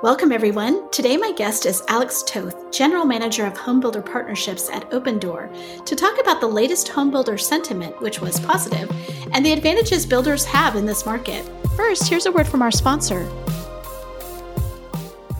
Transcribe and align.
Welcome, 0.00 0.30
everyone. 0.30 0.88
Today, 0.92 1.16
my 1.16 1.32
guest 1.32 1.66
is 1.66 1.82
Alex 1.88 2.22
Toth, 2.22 2.70
General 2.70 3.04
Manager 3.04 3.44
of 3.44 3.54
Homebuilder 3.54 4.06
Partnerships 4.06 4.70
at 4.70 4.88
Opendoor, 4.92 5.84
to 5.84 5.96
talk 5.96 6.20
about 6.20 6.40
the 6.40 6.46
latest 6.46 6.86
homebuilder 6.86 7.40
sentiment, 7.40 8.00
which 8.00 8.20
was 8.20 8.38
positive, 8.38 8.88
and 9.32 9.44
the 9.44 9.52
advantages 9.52 10.06
builders 10.06 10.44
have 10.44 10.76
in 10.76 10.86
this 10.86 11.04
market. 11.04 11.44
First, 11.74 12.08
here's 12.08 12.26
a 12.26 12.30
word 12.30 12.46
from 12.46 12.62
our 12.62 12.70
sponsor. 12.70 13.28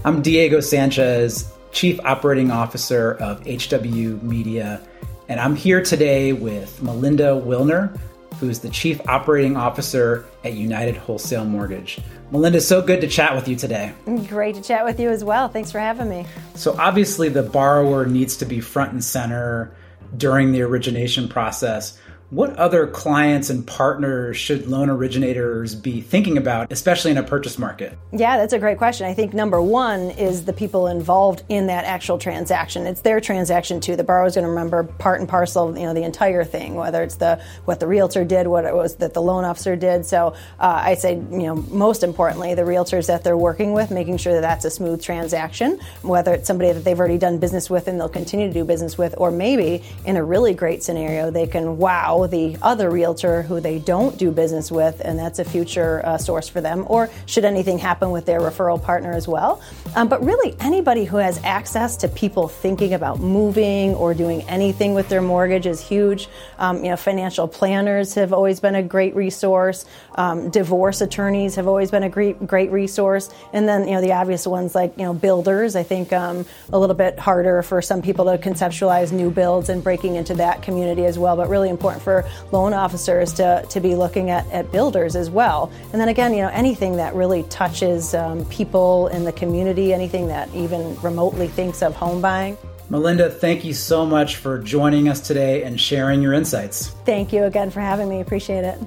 I'm 0.05 0.23
Diego 0.23 0.59
Sanchez, 0.59 1.53
Chief 1.71 2.01
Operating 2.05 2.51
Officer 2.51 3.13
of 3.21 3.47
HW 3.47 4.19
Media, 4.25 4.81
and 5.29 5.39
I'm 5.39 5.55
here 5.55 5.85
today 5.85 6.33
with 6.33 6.83
Melinda 6.83 7.41
Wilner, 7.47 7.97
who's 8.41 8.61
the 8.61 8.71
Chief 8.71 9.01
Operating 9.09 9.57
Officer 9.57 10.27
at 10.45 10.55
United 10.55 10.97
Wholesale 10.97 11.45
Mortgage. 11.45 11.99
Melinda, 12.31 12.61
so 12.61 12.83
good 12.83 13.01
to 13.01 13.09
chat 13.09 13.35
with 13.35 13.49
you 13.49 13.57
today. 13.57 13.93
Great 14.29 14.55
to 14.55 14.63
chat 14.63 14.85
with 14.85 15.01
you 15.01 15.09
as 15.11 15.25
well. 15.25 15.49
Thanks 15.49 15.73
for 15.73 15.79
having 15.79 16.09
me. 16.09 16.27
So, 16.55 16.77
obviously, 16.79 17.29
the 17.29 17.43
borrower 17.43 18.07
needs 18.07 18.37
to 18.39 18.45
be 18.45 18.61
front 18.61 18.93
and 18.93 19.03
center 19.03 19.73
during 20.17 20.53
the 20.53 20.63
origination 20.63 21.29
process. 21.29 21.99
What 22.31 22.55
other 22.57 22.87
clients 22.87 23.49
and 23.49 23.67
partners 23.67 24.37
should 24.37 24.67
loan 24.67 24.91
originators 24.91 25.75
be 25.75 26.03
thinking 26.03 26.37
about, 26.37 26.71
especially 26.71 27.11
in 27.11 27.17
a 27.17 27.23
purchase 27.23 27.59
market? 27.59 27.97
Yeah, 28.13 28.37
that's 28.37 28.53
a 28.53 28.59
great 28.59 28.77
question. 28.77 29.07
I 29.07 29.15
think 29.15 29.33
number 29.33 29.63
one 29.63 30.11
is 30.11 30.45
the 30.45 30.53
people 30.53 30.89
involved 30.89 31.43
in 31.49 31.69
that 31.69 31.87
actual 31.87 32.19
transaction. 32.19 32.87
It's 32.87 33.01
their 33.01 33.19
transaction 33.19 33.81
too. 33.81 33.97
The 33.97 34.05
borrower's 34.05 34.35
going 34.35 34.45
to 34.45 34.51
remember 34.51 34.85
part 34.85 35.21
and 35.21 35.29
parcel, 35.29 35.75
you 35.79 35.85
know, 35.87 35.95
the 35.95 36.03
entire 36.03 36.45
thing, 36.45 36.75
whether 36.75 37.03
it's 37.03 37.15
the 37.15 37.43
what 37.65 37.81
the 37.81 37.87
realtor 37.87 38.27
did, 38.27 38.47
what 38.47 38.67
it 38.67 38.75
was 38.75 38.97
that 38.97 39.15
the 39.15 39.23
loan 39.23 39.45
officer 39.45 39.75
did. 39.75 40.05
So 40.05 40.35
uh, 40.61 40.83
I 40.85 40.97
say, 40.97 41.15
you 41.15 41.47
know, 41.47 41.57
most 41.57 42.03
importantly, 42.03 42.53
the 42.53 42.61
realtors 42.61 43.07
that 43.07 43.25
they're 43.25 43.39
working 43.39 43.73
with, 43.73 43.91
making 43.91 44.19
sure 44.19 44.35
that 44.35 44.43
that's 44.43 44.67
a 44.67 44.71
smooth 44.71 45.03
transaction, 45.03 45.81
whether 46.03 46.35
it's 46.35 46.47
somebody 46.47 46.73
that 46.73 46.85
they've 46.85 46.99
already 46.99 47.17
done 47.17 47.39
business 47.39 47.71
with 47.71 47.89
and 47.89 47.99
they'll 47.99 48.07
continue 48.07 48.49
to 48.49 48.53
do 48.53 48.67
business 48.67 48.99
with, 48.99 49.15
or 49.17 49.31
maybe 49.31 49.83
in 50.05 50.19
a 50.19 50.23
really 50.23 50.53
great 50.53 50.83
scenario, 50.83 51.31
they 51.31 51.47
can 51.47 51.79
wow 51.79 52.18
the 52.27 52.57
other 52.63 52.91
realtor 52.91 53.43
who 53.43 53.61
they 53.61 53.79
don't 53.79 54.17
do 54.19 54.33
business 54.33 54.73
with, 54.73 55.01
and 55.05 55.19
that's 55.19 55.39
a 55.39 55.45
future 55.45 56.05
uh, 56.05 56.19
source 56.19 56.49
for 56.49 56.61
them, 56.61 56.85
or 56.89 57.11
should 57.27 57.45
anything 57.45 57.79
happen 57.79 58.11
with 58.11 58.27
their 58.27 58.41
referral 58.41 58.83
partner 58.83 59.13
as 59.13 59.29
well. 59.29 59.63
Um, 59.95 60.09
but 60.09 60.25
really, 60.25 60.57
anybody 60.61 61.05
who 61.05 61.19
has 61.19 61.39
access 61.45 61.97
to 61.99 62.09
people 62.09 62.49
thinking 62.49 62.95
about 62.95 63.21
moving 63.21 63.95
or 63.95 64.15
doing 64.15 64.43
anything 64.49 64.95
with 64.95 65.09
their 65.09 65.23
mortgage 65.23 65.67
is 65.67 65.81
huge. 65.81 66.29
Um, 66.59 66.83
you 66.83 66.91
know, 66.91 66.97
financial 66.97 67.47
planners 67.47 68.15
have 68.15 68.33
always 68.33 68.61
been 68.61 68.75
a 68.75 68.83
great 68.83 69.15
resource. 69.15 69.85
Um, 70.19 70.51
divorce 70.51 71.01
attorneys 71.01 71.55
have 71.55 71.69
always 71.69 71.93
been 71.93 72.03
a 72.03 72.09
great, 72.09 72.45
great 72.45 72.73
resource. 72.73 73.31
And 73.53 73.69
then, 73.69 73.87
you 73.87 73.95
know, 73.95 74.01
the 74.01 74.13
obvious 74.13 74.49
ones 74.49 74.75
like, 74.75 74.99
you 74.99 75.05
know, 75.05 75.15
builders. 75.15 75.77
I 75.77 75.85
think 75.85 76.13
um, 76.13 76.45
a 76.73 76.79
little 76.79 76.97
bit 76.97 77.21
harder 77.21 77.63
for 77.63 77.81
some 77.81 78.03
people 78.03 78.25
to 78.25 78.37
conceptualize 78.37 79.13
new 79.13 79.31
builds 79.31 79.69
and 79.69 79.83
breaking 79.83 80.17
into 80.17 80.35
that 80.35 80.61
community 80.61 81.07
as 81.07 81.21
well, 81.21 81.37
but 81.37 81.49
really 81.49 81.69
important 81.69 82.03
for 82.03 82.29
loan 82.51 82.73
officers 82.73 83.33
to, 83.35 83.65
to 83.71 83.79
be 83.79 83.95
looking 83.95 84.31
at, 84.31 84.45
at 84.51 84.73
builders 84.73 85.15
as 85.15 85.31
well. 85.31 85.71
And 85.93 86.01
then 86.01 86.09
again, 86.09 86.33
you 86.35 86.43
know, 86.43 86.51
anything 86.51 86.97
that 86.97 87.15
really 87.15 87.45
touches 87.45 88.13
um, 88.13 88.45
people 88.47 89.07
in 89.09 89.23
the 89.23 89.33
community, 89.33 89.95
anything 89.95 90.27
that 90.27 90.53
even 90.53 91.01
remotely 91.01 91.47
thinks 91.47 91.81
of 91.81 91.95
home 91.95 92.21
buying. 92.21 92.59
Melinda, 92.91 93.31
thank 93.31 93.65
you 93.65 93.73
so 93.73 94.05
much 94.05 94.35
for 94.35 94.59
joining 94.59 95.09
us 95.09 95.21
today 95.21 95.63
and 95.63 95.81
sharing 95.81 96.23
your 96.23 96.33
insights. 96.33 96.89
Thank 97.05 97.33
you 97.33 97.45
again 97.45 97.71
for 97.71 97.81
having 97.81 98.09
me. 98.09 98.21
Appreciate 98.21 98.65
it. 98.65 98.79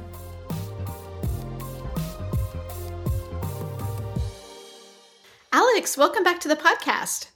Alex, 5.71 5.95
welcome 5.95 6.21
back 6.21 6.41
to 6.41 6.49
the 6.49 6.55
podcast. 6.57 7.27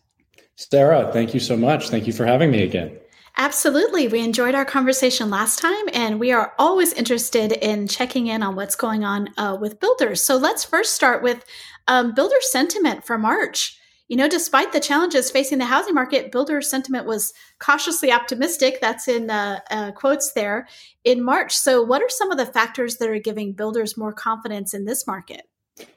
Sarah, 0.57 1.09
thank 1.13 1.33
you 1.33 1.39
so 1.39 1.55
much. 1.55 1.89
Thank 1.89 2.05
you 2.05 2.11
for 2.11 2.25
having 2.25 2.51
me 2.51 2.63
again. 2.63 2.99
Absolutely. 3.37 4.09
We 4.09 4.19
enjoyed 4.19 4.55
our 4.55 4.65
conversation 4.65 5.29
last 5.29 5.59
time, 5.59 5.85
and 5.93 6.19
we 6.19 6.33
are 6.33 6.51
always 6.59 6.91
interested 6.91 7.53
in 7.53 7.87
checking 7.87 8.27
in 8.27 8.43
on 8.43 8.57
what's 8.57 8.75
going 8.75 9.05
on 9.05 9.29
uh, 9.37 9.57
with 9.59 9.79
builders. 9.79 10.21
So 10.21 10.35
let's 10.35 10.65
first 10.65 10.93
start 10.95 11.23
with 11.23 11.45
um, 11.87 12.13
builder 12.13 12.35
sentiment 12.41 13.05
for 13.05 13.17
March. 13.17 13.79
You 14.09 14.17
know, 14.17 14.27
despite 14.27 14.73
the 14.73 14.81
challenges 14.81 15.31
facing 15.31 15.59
the 15.59 15.65
housing 15.65 15.93
market, 15.93 16.33
builder 16.33 16.61
sentiment 16.61 17.05
was 17.07 17.33
cautiously 17.59 18.11
optimistic. 18.11 18.79
That's 18.81 19.07
in 19.07 19.29
uh, 19.29 19.61
uh, 19.71 19.93
quotes 19.93 20.33
there 20.33 20.67
in 21.05 21.23
March. 21.23 21.55
So, 21.55 21.81
what 21.81 22.01
are 22.01 22.09
some 22.09 22.31
of 22.31 22.37
the 22.37 22.45
factors 22.45 22.97
that 22.97 23.07
are 23.07 23.17
giving 23.17 23.53
builders 23.53 23.95
more 23.95 24.11
confidence 24.11 24.73
in 24.73 24.83
this 24.83 25.07
market? 25.07 25.43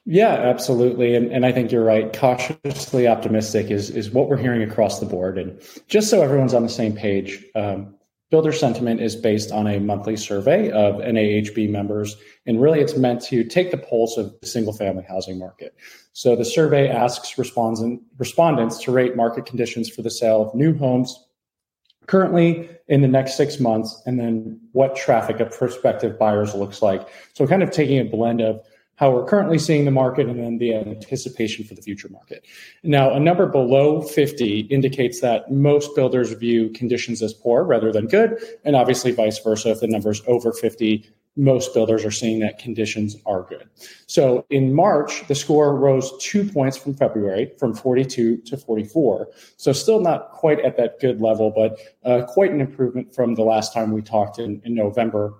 Yeah, 0.05 0.33
absolutely. 0.33 1.15
And, 1.15 1.31
and 1.31 1.45
I 1.45 1.51
think 1.51 1.71
you're 1.71 1.83
right. 1.83 2.11
Cautiously 2.11 3.07
optimistic 3.07 3.71
is, 3.71 3.89
is 3.89 4.09
what 4.09 4.27
we're 4.27 4.37
hearing 4.37 4.61
across 4.61 4.99
the 4.99 5.05
board. 5.05 5.37
And 5.37 5.61
just 5.87 6.09
so 6.09 6.21
everyone's 6.21 6.53
on 6.53 6.63
the 6.63 6.69
same 6.69 6.93
page, 6.93 7.45
um, 7.55 7.95
Builder 8.29 8.51
Sentiment 8.51 9.01
is 9.01 9.15
based 9.15 9.51
on 9.51 9.65
a 9.67 9.79
monthly 9.79 10.15
survey 10.15 10.69
of 10.69 10.95
NAHB 10.95 11.69
members. 11.69 12.15
And 12.45 12.61
really, 12.61 12.79
it's 12.79 12.95
meant 12.95 13.21
to 13.23 13.43
take 13.43 13.71
the 13.71 13.77
pulse 13.77 14.17
of 14.17 14.33
the 14.41 14.47
single 14.47 14.73
family 14.73 15.03
housing 15.07 15.39
market. 15.39 15.75
So 16.13 16.35
the 16.35 16.45
survey 16.45 16.89
asks 16.89 17.37
respondents 17.37 18.83
to 18.83 18.91
rate 18.91 19.15
market 19.15 19.45
conditions 19.45 19.89
for 19.89 20.01
the 20.01 20.11
sale 20.11 20.41
of 20.41 20.53
new 20.53 20.77
homes 20.77 21.17
currently 22.05 22.67
in 22.87 23.01
the 23.01 23.07
next 23.07 23.37
six 23.37 23.59
months, 23.59 24.01
and 24.05 24.19
then 24.19 24.59
what 24.73 24.95
traffic 24.95 25.39
of 25.39 25.51
prospective 25.51 26.17
buyers 26.17 26.55
looks 26.55 26.81
like. 26.81 27.07
So, 27.33 27.45
kind 27.47 27.61
of 27.61 27.71
taking 27.71 27.99
a 27.99 28.03
blend 28.03 28.41
of 28.41 28.59
how 28.99 29.09
we're 29.09 29.23
currently 29.23 29.57
seeing 29.57 29.85
the 29.85 29.91
market 29.91 30.27
and 30.27 30.37
then 30.37 30.57
the 30.57 30.75
anticipation 30.75 31.63
for 31.63 31.73
the 31.73 31.81
future 31.81 32.09
market. 32.09 32.45
Now, 32.83 33.13
a 33.13 33.19
number 33.19 33.45
below 33.45 34.01
50 34.01 34.61
indicates 34.69 35.21
that 35.21 35.49
most 35.49 35.95
builders 35.95 36.33
view 36.33 36.69
conditions 36.71 37.21
as 37.21 37.33
poor 37.33 37.63
rather 37.63 37.93
than 37.93 38.07
good, 38.07 38.37
and 38.65 38.75
obviously 38.75 39.11
vice 39.11 39.39
versa. 39.39 39.71
If 39.71 39.79
the 39.79 39.87
number 39.87 40.11
is 40.11 40.21
over 40.27 40.51
50, 40.51 41.09
most 41.37 41.73
builders 41.73 42.03
are 42.03 42.11
seeing 42.11 42.39
that 42.39 42.59
conditions 42.59 43.15
are 43.25 43.43
good. 43.43 43.69
So 44.07 44.45
in 44.49 44.73
March, 44.73 45.25
the 45.29 45.35
score 45.35 45.77
rose 45.77 46.11
two 46.21 46.43
points 46.43 46.75
from 46.75 46.93
February, 46.93 47.53
from 47.57 47.73
42 47.73 48.39
to 48.39 48.57
44. 48.57 49.29
So 49.55 49.71
still 49.71 50.01
not 50.01 50.33
quite 50.33 50.59
at 50.59 50.75
that 50.75 50.99
good 50.99 51.21
level, 51.21 51.51
but 51.51 51.79
uh, 52.03 52.25
quite 52.25 52.51
an 52.51 52.59
improvement 52.59 53.15
from 53.15 53.35
the 53.35 53.43
last 53.43 53.73
time 53.73 53.93
we 53.93 54.01
talked 54.01 54.39
in, 54.39 54.61
in 54.65 54.75
November 54.75 55.35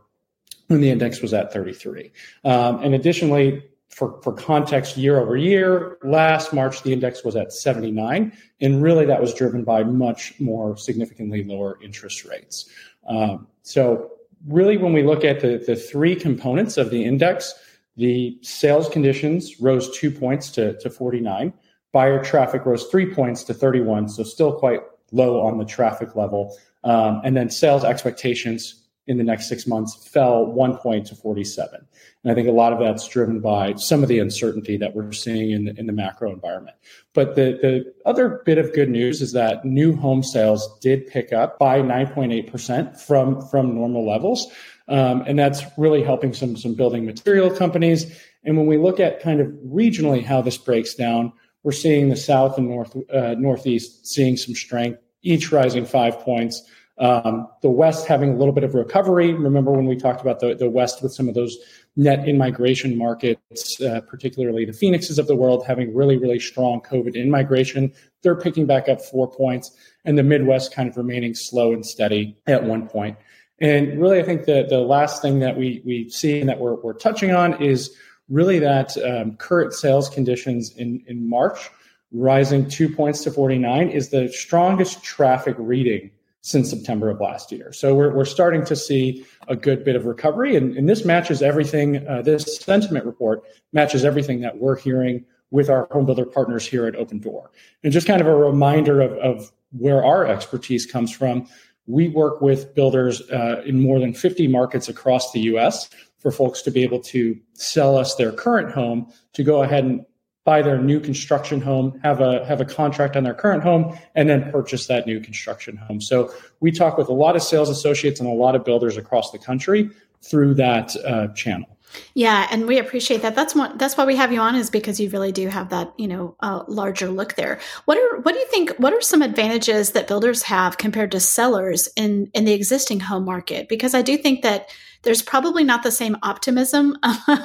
when 0.69 0.81
the 0.81 0.89
index 0.89 1.21
was 1.21 1.33
at 1.33 1.51
33. 1.51 2.11
Um, 2.45 2.81
and 2.83 2.93
additionally, 2.93 3.63
for, 3.89 4.21
for 4.21 4.31
context, 4.31 4.97
year 4.97 5.19
over 5.19 5.35
year, 5.35 5.97
last 6.03 6.53
March, 6.53 6.83
the 6.83 6.93
index 6.93 7.23
was 7.23 7.35
at 7.35 7.51
79. 7.51 8.31
And 8.61 8.81
really, 8.81 9.05
that 9.07 9.19
was 9.19 9.33
driven 9.33 9.63
by 9.63 9.83
much 9.83 10.39
more 10.39 10.77
significantly 10.77 11.43
lower 11.43 11.79
interest 11.81 12.23
rates. 12.23 12.69
Um, 13.07 13.47
so, 13.63 14.11
really, 14.47 14.77
when 14.77 14.93
we 14.93 15.01
look 15.01 15.25
at 15.25 15.39
the, 15.39 15.57
the 15.65 15.75
three 15.75 16.15
components 16.15 16.77
of 16.77 16.91
the 16.91 17.03
index, 17.03 17.53
the 17.97 18.37
sales 18.43 18.87
conditions 18.89 19.59
rose 19.59 19.97
two 19.97 20.11
points 20.11 20.51
to, 20.51 20.77
to 20.79 20.89
49. 20.89 21.51
Buyer 21.91 22.23
traffic 22.23 22.65
rose 22.65 22.85
three 22.85 23.11
points 23.11 23.43
to 23.45 23.55
31, 23.55 24.07
so 24.09 24.21
still 24.21 24.53
quite 24.53 24.81
low 25.11 25.41
on 25.41 25.57
the 25.57 25.65
traffic 25.65 26.15
level. 26.15 26.55
Um, 26.83 27.21
and 27.25 27.35
then 27.35 27.49
sales 27.49 27.83
expectations 27.83 28.78
in 29.09 29.17
the 29.17 29.23
next 29.23 29.49
six 29.49 29.65
months 29.65 30.07
fell 30.07 30.45
one 30.45 30.77
point 30.77 31.07
to 31.07 31.15
47. 31.15 31.83
And 32.23 32.31
I 32.31 32.35
think 32.35 32.47
a 32.47 32.51
lot 32.51 32.71
of 32.71 32.79
that's 32.79 33.07
driven 33.07 33.39
by 33.39 33.73
some 33.73 34.03
of 34.03 34.07
the 34.07 34.19
uncertainty 34.19 34.77
that 34.77 34.95
we're 34.95 35.11
seeing 35.11 35.49
in 35.49 35.65
the, 35.65 35.79
in 35.79 35.87
the 35.87 35.91
macro 35.91 36.31
environment. 36.31 36.77
But 37.15 37.35
the, 37.35 37.57
the 37.59 37.93
other 38.05 38.43
bit 38.45 38.59
of 38.59 38.71
good 38.71 38.87
news 38.87 39.19
is 39.23 39.31
that 39.33 39.65
new 39.65 39.95
home 39.95 40.21
sales 40.21 40.77
did 40.79 41.07
pick 41.07 41.33
up 41.33 41.57
by 41.57 41.81
9.8% 41.81 43.01
from, 43.01 43.41
from 43.47 43.73
normal 43.73 44.07
levels. 44.07 44.45
Um, 44.87 45.23
and 45.25 45.39
that's 45.39 45.63
really 45.75 46.03
helping 46.03 46.35
some, 46.35 46.55
some 46.55 46.75
building 46.75 47.03
material 47.03 47.49
companies. 47.49 48.15
And 48.43 48.57
when 48.57 48.67
we 48.67 48.77
look 48.77 48.99
at 48.99 49.21
kind 49.21 49.41
of 49.41 49.47
regionally 49.65 50.23
how 50.23 50.43
this 50.43 50.57
breaks 50.57 50.93
down, 50.93 51.33
we're 51.63 51.71
seeing 51.71 52.09
the 52.09 52.15
South 52.15 52.59
and 52.59 52.69
North, 52.69 52.95
uh, 53.11 53.33
Northeast 53.39 54.05
seeing 54.05 54.37
some 54.37 54.53
strength, 54.53 54.99
each 55.23 55.51
rising 55.51 55.85
five 55.85 56.19
points. 56.19 56.61
Um, 56.99 57.47
the 57.61 57.69
West 57.69 58.07
having 58.07 58.31
a 58.31 58.35
little 58.35 58.53
bit 58.53 58.65
of 58.65 58.73
recovery. 58.75 59.33
Remember 59.33 59.71
when 59.71 59.85
we 59.85 59.95
talked 59.95 60.19
about 60.19 60.41
the, 60.41 60.53
the 60.53 60.69
West 60.69 61.01
with 61.01 61.13
some 61.13 61.29
of 61.29 61.33
those 61.33 61.57
net 61.95 62.27
in 62.27 62.37
migration 62.37 62.97
markets, 62.97 63.81
uh, 63.81 64.01
particularly 64.01 64.65
the 64.65 64.73
Phoenixes 64.73 65.17
of 65.17 65.27
the 65.27 65.35
world 65.35 65.65
having 65.65 65.95
really, 65.95 66.17
really 66.17 66.39
strong 66.39 66.81
COVID 66.81 67.15
in 67.15 67.31
migration. 67.31 67.93
They're 68.21 68.35
picking 68.35 68.65
back 68.65 68.89
up 68.89 69.01
four 69.01 69.31
points, 69.31 69.71
and 70.03 70.17
the 70.17 70.23
Midwest 70.23 70.73
kind 70.73 70.89
of 70.89 70.97
remaining 70.97 71.33
slow 71.33 71.71
and 71.71 71.85
steady 71.85 72.37
at 72.47 72.65
one 72.65 72.87
point. 72.87 73.17
And 73.61 73.99
really, 73.99 74.19
I 74.19 74.23
think 74.23 74.45
the, 74.45 74.65
the 74.69 74.79
last 74.79 75.21
thing 75.21 75.39
that 75.39 75.57
we, 75.57 75.81
we 75.85 76.09
see 76.09 76.39
and 76.39 76.49
that 76.49 76.59
we're, 76.59 76.75
we're 76.75 76.93
touching 76.93 77.31
on 77.31 77.61
is 77.61 77.95
really 78.27 78.59
that 78.59 78.97
um, 78.97 79.37
current 79.37 79.73
sales 79.73 80.09
conditions 80.09 80.73
in, 80.75 81.03
in 81.07 81.29
March 81.29 81.69
rising 82.11 82.67
two 82.67 82.93
points 82.93 83.23
to 83.23 83.31
49 83.31 83.89
is 83.89 84.09
the 84.09 84.29
strongest 84.29 85.03
traffic 85.03 85.55
reading 85.57 86.11
since 86.41 86.69
September 86.69 87.09
of 87.09 87.19
last 87.19 87.51
year. 87.51 87.73
So 87.73 87.93
we're, 87.93 88.13
we're 88.13 88.25
starting 88.25 88.63
to 88.65 88.75
see 88.75 89.25
a 89.47 89.55
good 89.55 89.83
bit 89.83 89.95
of 89.95 90.05
recovery. 90.05 90.55
And, 90.55 90.75
and 90.77 90.87
this 90.87 91.03
matches 91.03 91.41
everything, 91.41 92.07
uh, 92.07 92.21
this 92.21 92.57
sentiment 92.57 93.05
report 93.05 93.43
matches 93.73 94.05
everything 94.05 94.41
that 94.41 94.57
we're 94.57 94.77
hearing 94.77 95.25
with 95.51 95.69
our 95.69 95.87
home 95.91 96.05
builder 96.05 96.25
partners 96.25 96.65
here 96.65 96.85
at 96.85 96.93
Opendoor. 96.93 97.47
And 97.83 97.91
just 97.91 98.07
kind 98.07 98.21
of 98.21 98.27
a 98.27 98.35
reminder 98.35 99.01
of, 99.01 99.11
of 99.13 99.51
where 99.71 100.03
our 100.03 100.25
expertise 100.25 100.85
comes 100.85 101.11
from. 101.11 101.47
We 101.87 102.07
work 102.07 102.39
with 102.39 102.73
builders 102.75 103.21
uh, 103.31 103.63
in 103.65 103.81
more 103.81 103.99
than 103.99 104.13
50 104.13 104.47
markets 104.47 104.87
across 104.87 105.31
the 105.31 105.41
US 105.41 105.89
for 106.19 106.31
folks 106.31 106.61
to 106.63 106.71
be 106.71 106.83
able 106.83 106.99
to 106.99 107.37
sell 107.53 107.97
us 107.97 108.15
their 108.15 108.31
current 108.31 108.71
home 108.71 109.11
to 109.33 109.43
go 109.43 109.63
ahead 109.63 109.83
and 109.83 110.05
buy 110.45 110.61
their 110.61 110.77
new 110.81 110.99
construction 110.99 111.61
home, 111.61 111.99
have 112.03 112.21
a 112.21 112.45
have 112.45 112.61
a 112.61 112.65
contract 112.65 113.15
on 113.15 113.23
their 113.23 113.33
current 113.33 113.63
home, 113.63 113.97
and 114.15 114.29
then 114.29 114.51
purchase 114.51 114.87
that 114.87 115.05
new 115.05 115.19
construction 115.19 115.77
home. 115.77 116.01
So 116.01 116.31
we 116.59 116.71
talk 116.71 116.97
with 116.97 117.07
a 117.09 117.13
lot 117.13 117.35
of 117.35 117.43
sales 117.43 117.69
associates 117.69 118.19
and 118.19 118.27
a 118.27 118.33
lot 118.33 118.55
of 118.55 118.63
builders 118.63 118.97
across 118.97 119.31
the 119.31 119.39
country 119.39 119.89
through 120.21 120.55
that 120.55 120.95
uh, 121.05 121.27
channel. 121.29 121.77
Yeah, 122.13 122.47
and 122.51 122.67
we 122.67 122.77
appreciate 122.77 123.21
that. 123.21 123.35
That's 123.35 123.55
one. 123.55 123.77
That's 123.77 123.97
why 123.97 124.05
we 124.05 124.15
have 124.15 124.31
you 124.31 124.39
on, 124.39 124.55
is 124.55 124.69
because 124.69 124.99
you 124.99 125.09
really 125.09 125.31
do 125.31 125.47
have 125.47 125.69
that, 125.69 125.93
you 125.97 126.07
know, 126.07 126.35
uh, 126.39 126.63
larger 126.67 127.07
look 127.09 127.35
there. 127.35 127.59
What 127.85 127.97
are 127.97 128.19
what 128.21 128.33
do 128.33 128.39
you 128.39 128.47
think? 128.47 128.71
What 128.77 128.93
are 128.93 129.01
some 129.01 129.21
advantages 129.21 129.91
that 129.91 130.07
builders 130.07 130.43
have 130.43 130.77
compared 130.77 131.11
to 131.11 131.19
sellers 131.19 131.89
in 131.95 132.29
in 132.33 132.45
the 132.45 132.53
existing 132.53 132.99
home 133.01 133.25
market? 133.25 133.67
Because 133.69 133.93
I 133.93 134.01
do 134.01 134.17
think 134.17 134.41
that 134.43 134.69
there's 135.03 135.21
probably 135.21 135.63
not 135.63 135.83
the 135.83 135.91
same 135.91 136.17
optimism 136.23 136.97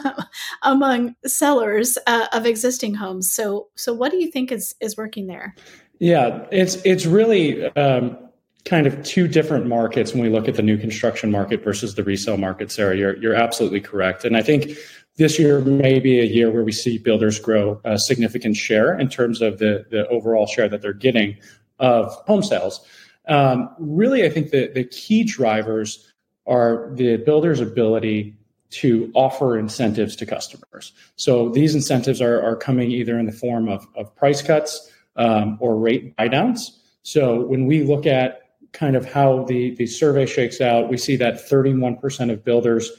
among 0.62 1.14
sellers 1.24 1.96
uh, 2.06 2.26
of 2.32 2.46
existing 2.46 2.94
homes. 2.94 3.32
So, 3.32 3.68
so 3.76 3.94
what 3.94 4.10
do 4.10 4.18
you 4.18 4.30
think 4.30 4.50
is 4.50 4.74
is 4.80 4.96
working 4.96 5.26
there? 5.26 5.54
Yeah, 6.00 6.46
it's 6.50 6.76
it's 6.84 7.06
really 7.06 7.64
um, 7.76 8.18
kind 8.64 8.86
of 8.86 9.02
two 9.04 9.28
different 9.28 9.66
markets 9.66 10.12
when 10.12 10.22
we 10.22 10.30
look 10.30 10.48
at 10.48 10.54
the 10.54 10.62
new 10.62 10.78
construction 10.78 11.30
market 11.30 11.62
versus 11.62 11.94
the 11.94 12.02
resale 12.02 12.36
market. 12.36 12.70
Sarah, 12.70 12.96
you're 12.96 13.16
you're 13.16 13.34
absolutely 13.34 13.80
correct, 13.80 14.24
and 14.24 14.36
I 14.36 14.42
think 14.42 14.70
this 15.16 15.38
year 15.38 15.60
may 15.60 16.00
be 16.00 16.18
a 16.18 16.24
year 16.24 16.50
where 16.50 16.64
we 16.64 16.72
see 16.72 16.98
builders 16.98 17.38
grow 17.38 17.80
a 17.84 17.98
significant 17.98 18.56
share 18.56 18.98
in 18.98 19.08
terms 19.08 19.40
of 19.40 19.58
the 19.58 19.84
the 19.90 20.08
overall 20.08 20.46
share 20.46 20.68
that 20.68 20.82
they're 20.82 20.92
getting 20.92 21.36
of 21.78 22.12
home 22.26 22.42
sales. 22.42 22.80
Um, 23.28 23.68
really, 23.78 24.24
I 24.24 24.30
think 24.30 24.50
the 24.50 24.68
the 24.68 24.84
key 24.84 25.24
drivers 25.24 26.12
are 26.46 26.90
the 26.94 27.16
builder's 27.18 27.60
ability 27.60 28.36
to 28.70 29.10
offer 29.14 29.56
incentives 29.56 30.16
to 30.16 30.26
customers. 30.26 30.92
So 31.16 31.48
these 31.48 31.74
incentives 31.76 32.20
are, 32.20 32.42
are 32.42 32.56
coming 32.56 32.90
either 32.90 33.18
in 33.18 33.26
the 33.26 33.32
form 33.32 33.68
of, 33.68 33.86
of 33.94 34.14
price 34.16 34.42
cuts 34.42 34.90
um, 35.16 35.58
or 35.60 35.76
rate 35.76 36.16
buydowns. 36.16 36.70
So 37.02 37.42
when 37.42 37.66
we 37.66 37.84
look 37.84 38.04
at 38.04 38.43
kind 38.74 38.96
of 38.96 39.06
how 39.06 39.44
the, 39.44 39.74
the 39.76 39.86
survey 39.86 40.26
shakes 40.26 40.60
out, 40.60 40.90
we 40.90 40.98
see 40.98 41.16
that 41.16 41.48
31% 41.48 42.30
of 42.30 42.44
builders 42.44 42.90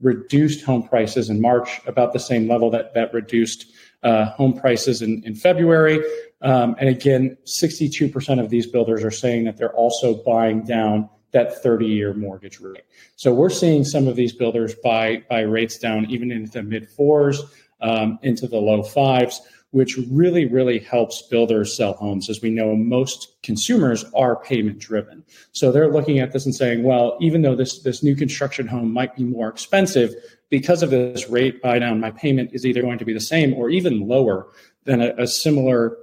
reduced 0.00 0.64
home 0.64 0.82
prices 0.82 1.28
in 1.28 1.40
March, 1.40 1.80
about 1.86 2.12
the 2.12 2.18
same 2.18 2.48
level 2.48 2.70
that, 2.70 2.94
that 2.94 3.12
reduced 3.12 3.66
uh, 4.02 4.26
home 4.26 4.58
prices 4.58 5.02
in, 5.02 5.22
in 5.24 5.34
February. 5.34 6.00
Um, 6.40 6.76
and 6.78 6.88
again, 6.88 7.36
62% 7.44 8.40
of 8.40 8.48
these 8.48 8.66
builders 8.66 9.04
are 9.04 9.10
saying 9.10 9.44
that 9.44 9.56
they're 9.56 9.74
also 9.74 10.22
buying 10.24 10.62
down 10.62 11.08
that 11.32 11.62
30 11.62 11.86
year 11.86 12.14
mortgage 12.14 12.60
rate. 12.60 12.84
So 13.16 13.34
we're 13.34 13.50
seeing 13.50 13.84
some 13.84 14.08
of 14.08 14.16
these 14.16 14.32
builders 14.32 14.74
buy, 14.82 15.24
buy 15.28 15.40
rates 15.40 15.78
down 15.78 16.06
even 16.08 16.30
into 16.30 16.52
the 16.52 16.62
mid 16.62 16.88
fours, 16.88 17.42
um, 17.80 18.18
into 18.22 18.46
the 18.46 18.56
low 18.56 18.82
fives, 18.82 19.40
which 19.70 19.98
really, 20.10 20.46
really 20.46 20.78
helps 20.78 21.22
builders 21.22 21.76
sell 21.76 21.92
homes. 21.92 22.30
As 22.30 22.40
we 22.40 22.50
know, 22.50 22.74
most 22.74 23.36
consumers 23.42 24.04
are 24.14 24.42
payment 24.42 24.78
driven. 24.78 25.22
So 25.52 25.70
they're 25.70 25.92
looking 25.92 26.18
at 26.20 26.32
this 26.32 26.46
and 26.46 26.54
saying, 26.54 26.84
well, 26.84 27.18
even 27.20 27.42
though 27.42 27.54
this, 27.54 27.80
this 27.82 28.02
new 28.02 28.16
construction 28.16 28.66
home 28.66 28.92
might 28.92 29.14
be 29.14 29.24
more 29.24 29.48
expensive, 29.48 30.14
because 30.50 30.82
of 30.82 30.90
this 30.90 31.28
rate 31.28 31.60
buy 31.60 31.78
down, 31.78 32.00
my 32.00 32.10
payment 32.10 32.50
is 32.54 32.64
either 32.64 32.80
going 32.80 32.98
to 32.98 33.04
be 33.04 33.12
the 33.12 33.20
same 33.20 33.52
or 33.52 33.68
even 33.68 34.08
lower 34.08 34.48
than 34.84 35.02
a, 35.02 35.14
a 35.18 35.26
similar 35.26 35.98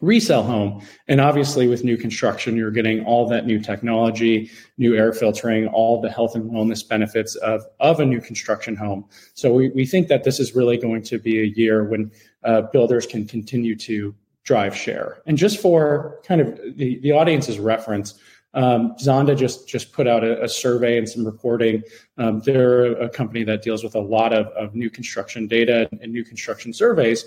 resale 0.00 0.42
home. 0.42 0.82
And 1.08 1.20
obviously, 1.20 1.66
with 1.68 1.84
new 1.84 1.96
construction, 1.96 2.56
you're 2.56 2.70
getting 2.70 3.04
all 3.04 3.28
that 3.28 3.46
new 3.46 3.58
technology, 3.58 4.50
new 4.76 4.94
air 4.94 5.12
filtering, 5.12 5.66
all 5.68 6.00
the 6.00 6.10
health 6.10 6.34
and 6.34 6.50
wellness 6.50 6.86
benefits 6.86 7.36
of, 7.36 7.62
of 7.80 8.00
a 8.00 8.04
new 8.04 8.20
construction 8.20 8.76
home. 8.76 9.06
So 9.34 9.52
we, 9.52 9.70
we 9.70 9.86
think 9.86 10.08
that 10.08 10.24
this 10.24 10.40
is 10.40 10.54
really 10.54 10.76
going 10.76 11.02
to 11.04 11.18
be 11.18 11.40
a 11.40 11.44
year 11.44 11.84
when 11.84 12.10
uh, 12.42 12.62
builders 12.62 13.06
can 13.06 13.26
continue 13.26 13.76
to 13.76 14.14
drive 14.42 14.76
share. 14.76 15.22
And 15.26 15.38
just 15.38 15.58
for 15.58 16.20
kind 16.26 16.40
of 16.40 16.58
the, 16.76 16.98
the 17.00 17.12
audience's 17.12 17.58
reference, 17.58 18.14
um, 18.52 18.94
Zonda 18.96 19.36
just 19.36 19.66
just 19.66 19.92
put 19.92 20.06
out 20.06 20.22
a, 20.22 20.44
a 20.44 20.48
survey 20.48 20.96
and 20.96 21.08
some 21.08 21.24
reporting. 21.24 21.82
Um, 22.18 22.40
they're 22.44 22.92
a 23.00 23.08
company 23.08 23.42
that 23.44 23.62
deals 23.62 23.82
with 23.82 23.96
a 23.96 24.00
lot 24.00 24.32
of, 24.32 24.46
of 24.48 24.76
new 24.76 24.90
construction 24.90 25.48
data 25.48 25.88
and 26.00 26.12
new 26.12 26.24
construction 26.24 26.72
surveys, 26.72 27.24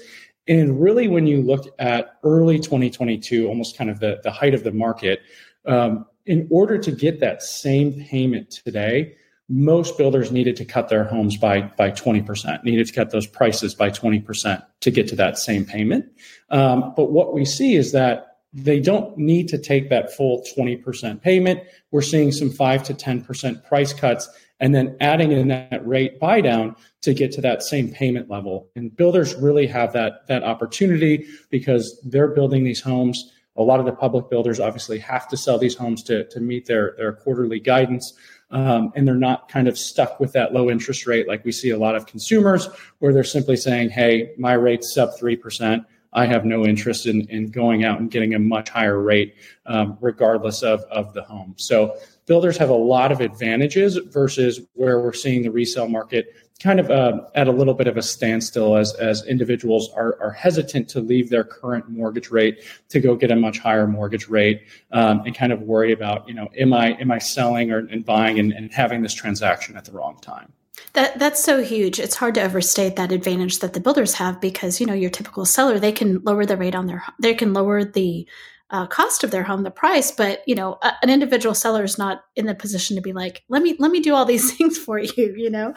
and 0.48 0.82
really, 0.82 1.08
when 1.08 1.28
you 1.28 1.42
look 1.42 1.74
at 1.80 2.18
early 2.24 2.60
2022, 2.60 3.48
almost 3.48 3.78
kind 3.78 3.90
of 3.90 4.00
the, 4.00 4.20
the 4.24 4.32
height 4.32 4.54
of 4.54 4.64
the 4.64 4.72
market, 4.72 5.22
um, 5.66 6.06
in 6.26 6.48
order 6.50 6.78
to 6.78 6.92
get 6.92 7.20
that 7.20 7.42
same 7.42 8.04
payment 8.06 8.52
today, 8.52 9.16
most 9.50 9.98
builders 9.98 10.32
needed 10.32 10.56
to 10.58 10.66
cut 10.66 10.90
their 10.90 11.06
homes 11.06 11.38
by, 11.38 11.62
by 11.62 11.90
20%, 11.90 12.64
needed 12.64 12.88
to 12.88 12.94
cut 12.94 13.12
those 13.12 13.26
prices 13.26 13.74
by 13.74 13.90
20% 13.90 14.64
to 14.82 14.92
get 14.92 15.08
to 15.08 15.16
that 15.16 15.38
same 15.38 15.66
payment. 15.66 16.06
Um, 16.50 16.94
but 16.96 17.12
what 17.12 17.34
we 17.34 17.46
see 17.46 17.76
is 17.76 17.94
that 17.94 18.40
they 18.54 18.80
don't 18.80 19.18
need 19.18 19.48
to 19.50 19.58
take 19.58 19.90
that 19.90 20.12
full 20.12 20.46
20% 20.58 21.22
payment. 21.22 21.62
We're 21.92 22.02
seeing 22.02 22.32
some 22.32 22.50
5 22.50 22.84
to 22.84 22.94
10% 22.94 23.66
price 23.66 23.94
cuts 23.94 24.30
and 24.60 24.74
then 24.74 24.96
adding 25.00 25.32
in 25.32 25.48
that 25.50 25.86
rate 25.86 26.20
buy 26.20 26.42
down 26.42 26.76
to 27.02 27.14
get 27.14 27.32
to 27.34 27.42
that 27.42 27.64
same 27.64 27.92
payment 27.92 28.30
level. 28.30 28.70
And 28.76 28.96
builders 28.96 29.36
really 29.36 29.68
have 29.68 29.94
that, 29.94 30.28
that 30.28 30.44
opportunity 30.44 31.28
because 31.50 32.00
they're 32.06 32.30
building 32.30 32.64
these 32.64 32.82
homes. 32.82 33.32
A 33.56 33.64
lot 33.64 33.80
of 33.80 33.86
the 33.86 33.92
public 33.92 34.30
builders 34.30 34.60
obviously 34.60 35.00
have 35.00 35.28
to 35.30 35.38
sell 35.38 35.58
these 35.58 35.76
homes 35.76 36.04
to, 36.04 36.26
to 36.30 36.40
meet 36.40 36.66
their, 36.66 36.96
their 36.98 37.14
quarterly 37.14 37.60
guidance. 37.60 38.14
Um, 38.50 38.94
and 38.96 39.08
they're 39.08 39.16
not 39.16 39.50
kind 39.50 39.68
of 39.68 39.78
stuck 39.78 40.20
with 40.20 40.32
that 40.34 40.54
low 40.54 40.70
interest 40.70 41.06
rate 41.06 41.28
like 41.28 41.44
we 41.44 41.52
see 41.52 41.72
a 41.72 41.78
lot 41.78 41.96
of 41.96 42.06
consumers 42.06 42.70
where 43.00 43.14
they're 43.14 43.24
simply 43.24 43.58
saying, 43.58 43.90
hey, 43.90 44.34
my 44.38 44.54
rate's 44.54 44.94
sub 44.94 45.10
3%. 45.20 45.86
I 46.14 46.26
have 46.26 46.46
no 46.46 46.66
interest 46.66 47.06
in, 47.06 47.28
in 47.30 47.48
going 47.52 47.84
out 47.84 48.00
and 48.00 48.10
getting 48.10 48.34
a 48.34 48.40
much 48.40 48.70
higher 48.70 49.00
rate, 49.00 49.36
um, 49.66 49.98
regardless 50.00 50.64
of, 50.64 50.82
of 50.84 51.14
the 51.14 51.22
home. 51.22 51.56
So 51.58 51.98
builders 52.28 52.58
have 52.58 52.70
a 52.70 52.76
lot 52.76 53.12
of 53.12 53.20
advantages 53.22 53.98
versus 54.12 54.62
where 54.74 55.02
we're 55.02 55.14
seeing 55.14 55.42
the 55.42 55.50
resale 55.50 55.88
market 55.88 56.34
kind 56.62 56.80
of 56.80 56.90
uh, 56.90 57.22
at 57.36 57.48
a 57.48 57.52
little 57.52 57.74
bit 57.74 57.88
of 57.88 57.98
a 57.98 58.02
standstill 58.02 58.78
as, 58.78 58.94
as 58.96 59.26
individuals 59.26 59.90
are, 59.96 60.18
are 60.22 60.32
hesitant 60.32 60.90
to 60.90 61.00
leave 61.00 61.30
their 61.30 61.44
current 61.44 61.88
mortgage 61.90 62.32
rate 62.32 62.60
to 62.90 63.00
go 63.00 63.16
get 63.16 63.32
a 63.32 63.36
much 63.36 63.60
higher 63.60 63.88
mortgage 63.88 64.28
rate 64.28 64.64
um, 64.92 65.22
and 65.26 65.36
kind 65.36 65.52
of 65.52 65.62
worry 65.62 65.92
about, 65.92 66.28
you 66.28 66.34
know, 66.34 66.50
am 66.58 66.74
I, 66.74 66.94
am 67.00 67.12
I 67.12 67.20
selling 67.20 67.72
or 67.72 67.80
and 67.80 68.04
buying 68.04 68.40
and, 68.40 68.52
and 68.52 68.74
having 68.74 69.04
this 69.04 69.14
transaction 69.14 69.78
at 69.78 69.86
the 69.86 69.92
wrong 69.92 70.18
time? 70.22 70.52
That 70.94 71.18
that's 71.20 71.44
so 71.44 71.64
huge. 71.64 72.00
It's 72.00 72.16
hard 72.16 72.36
to 72.36 72.44
overstate 72.44 72.96
that 72.96 73.12
advantage 73.12 73.60
that 73.60 73.74
the 73.74 73.80
builders 73.80 74.14
have 74.16 74.40
because 74.40 74.80
you 74.80 74.86
know 74.86 74.94
your 74.94 75.10
typical 75.10 75.44
seller 75.44 75.80
they 75.80 75.92
can 75.92 76.22
lower 76.24 76.46
the 76.46 76.56
rate 76.56 76.76
on 76.76 76.86
their 76.86 77.04
they 77.20 77.34
can 77.34 77.54
lower 77.54 77.84
the 77.84 78.28
uh, 78.70 78.86
cost 78.86 79.24
of 79.24 79.32
their 79.32 79.44
home, 79.44 79.64
the 79.64 79.72
price, 79.72 80.12
but 80.12 80.42
you 80.48 80.56
know 80.56 80.78
a, 80.82 80.94
an 81.02 81.10
individual 81.10 81.56
seller 81.56 81.84
is 81.84 81.98
not 81.98 82.22
in 82.36 82.46
the 82.46 82.56
position 82.56 82.96
to 82.96 83.02
be 83.02 83.14
like 83.14 83.44
let 83.50 83.62
me 83.62 83.76
let 83.80 83.92
me 83.92 84.00
do 84.00 84.14
all 84.14 84.26
these 84.26 84.52
things 84.58 84.78
for 84.78 85.00
you. 85.00 85.34
You 85.38 85.50
know 85.50 85.74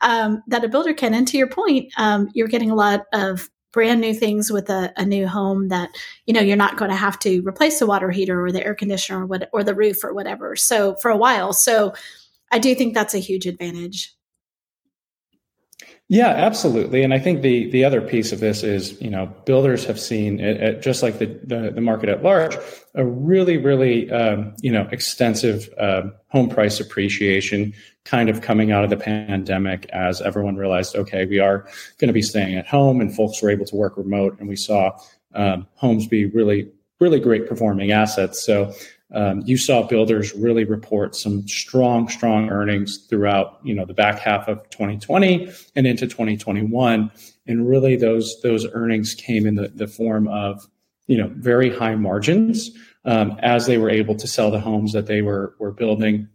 um, 0.00 0.42
that 0.48 0.64
a 0.64 0.68
builder 0.68 0.94
can. 0.94 1.14
And 1.14 1.26
to 1.28 1.38
your 1.38 1.48
point, 1.48 1.92
um, 1.96 2.28
you're 2.34 2.48
getting 2.48 2.70
a 2.70 2.74
lot 2.76 3.04
of 3.12 3.48
brand 3.72 4.00
new 4.00 4.14
things 4.14 4.52
with 4.52 4.70
a, 4.70 4.92
a, 4.96 5.04
new 5.04 5.26
home 5.26 5.66
that 5.66 5.90
you 6.26 6.32
know 6.32 6.40
you're 6.40 6.56
not 6.56 6.76
going 6.76 6.90
to 6.90 6.96
have 6.96 7.18
to 7.18 7.40
replace 7.40 7.80
the 7.80 7.86
water 7.86 8.10
heater 8.10 8.44
or 8.44 8.52
the 8.52 8.64
air 8.64 8.74
conditioner 8.74 9.22
or 9.22 9.26
what 9.26 9.48
or 9.52 9.64
the 9.64 9.74
roof 9.74 10.04
or 10.04 10.14
whatever. 10.14 10.54
So 10.54 10.96
for 11.02 11.10
a 11.10 11.16
while, 11.16 11.52
so 11.52 11.92
I 12.52 12.58
do 12.60 12.74
think 12.74 12.94
that's 12.94 13.14
a 13.14 13.18
huge 13.18 13.46
advantage. 13.46 14.13
Yeah, 16.08 16.28
absolutely. 16.28 17.02
And 17.02 17.14
I 17.14 17.18
think 17.18 17.40
the 17.40 17.70
the 17.70 17.82
other 17.82 18.02
piece 18.02 18.30
of 18.30 18.38
this 18.38 18.62
is, 18.62 19.00
you 19.00 19.08
know, 19.08 19.26
builders 19.46 19.86
have 19.86 19.98
seen 19.98 20.38
it, 20.38 20.60
it, 20.62 20.82
just 20.82 21.02
like 21.02 21.18
the, 21.18 21.26
the, 21.44 21.70
the 21.74 21.80
market 21.80 22.10
at 22.10 22.22
large, 22.22 22.56
a 22.94 23.06
really, 23.06 23.56
really, 23.56 24.10
um, 24.10 24.54
you 24.60 24.70
know, 24.70 24.86
extensive 24.92 25.66
uh, 25.78 26.02
home 26.28 26.50
price 26.50 26.78
appreciation 26.78 27.72
kind 28.04 28.28
of 28.28 28.42
coming 28.42 28.70
out 28.70 28.84
of 28.84 28.90
the 28.90 28.98
pandemic 28.98 29.86
as 29.94 30.20
everyone 30.20 30.56
realized, 30.56 30.94
okay, 30.94 31.24
we 31.24 31.38
are 31.38 31.60
going 31.96 32.08
to 32.08 32.12
be 32.12 32.20
staying 32.20 32.54
at 32.54 32.66
home, 32.66 33.00
and 33.00 33.16
folks 33.16 33.40
were 33.40 33.48
able 33.48 33.64
to 33.64 33.74
work 33.74 33.96
remote, 33.96 34.38
and 34.38 34.46
we 34.46 34.56
saw 34.56 34.92
um, 35.34 35.66
homes 35.76 36.06
be 36.06 36.26
really, 36.26 36.70
really 37.00 37.18
great 37.18 37.48
performing 37.48 37.92
assets. 37.92 38.44
So 38.44 38.74
um, 39.14 39.42
you 39.46 39.56
saw 39.56 39.82
builders 39.82 40.34
really 40.34 40.64
report 40.64 41.14
some 41.14 41.46
strong, 41.46 42.08
strong 42.08 42.50
earnings 42.50 43.06
throughout, 43.08 43.60
you 43.62 43.74
know, 43.74 43.84
the 43.84 43.94
back 43.94 44.18
half 44.18 44.48
of 44.48 44.68
2020 44.70 45.50
and 45.76 45.86
into 45.86 46.06
2021. 46.06 47.10
And 47.46 47.68
really 47.68 47.96
those, 47.96 48.40
those 48.42 48.66
earnings 48.72 49.14
came 49.14 49.46
in 49.46 49.54
the, 49.54 49.68
the 49.68 49.86
form 49.86 50.26
of, 50.28 50.66
you 51.06 51.16
know, 51.16 51.30
very 51.34 51.74
high 51.74 51.94
margins 51.94 52.70
um, 53.04 53.38
as 53.40 53.66
they 53.66 53.78
were 53.78 53.90
able 53.90 54.16
to 54.16 54.26
sell 54.26 54.50
the 54.50 54.60
homes 54.60 54.92
that 54.92 55.06
they 55.06 55.22
were, 55.22 55.54
were 55.58 55.72
building 55.72 56.28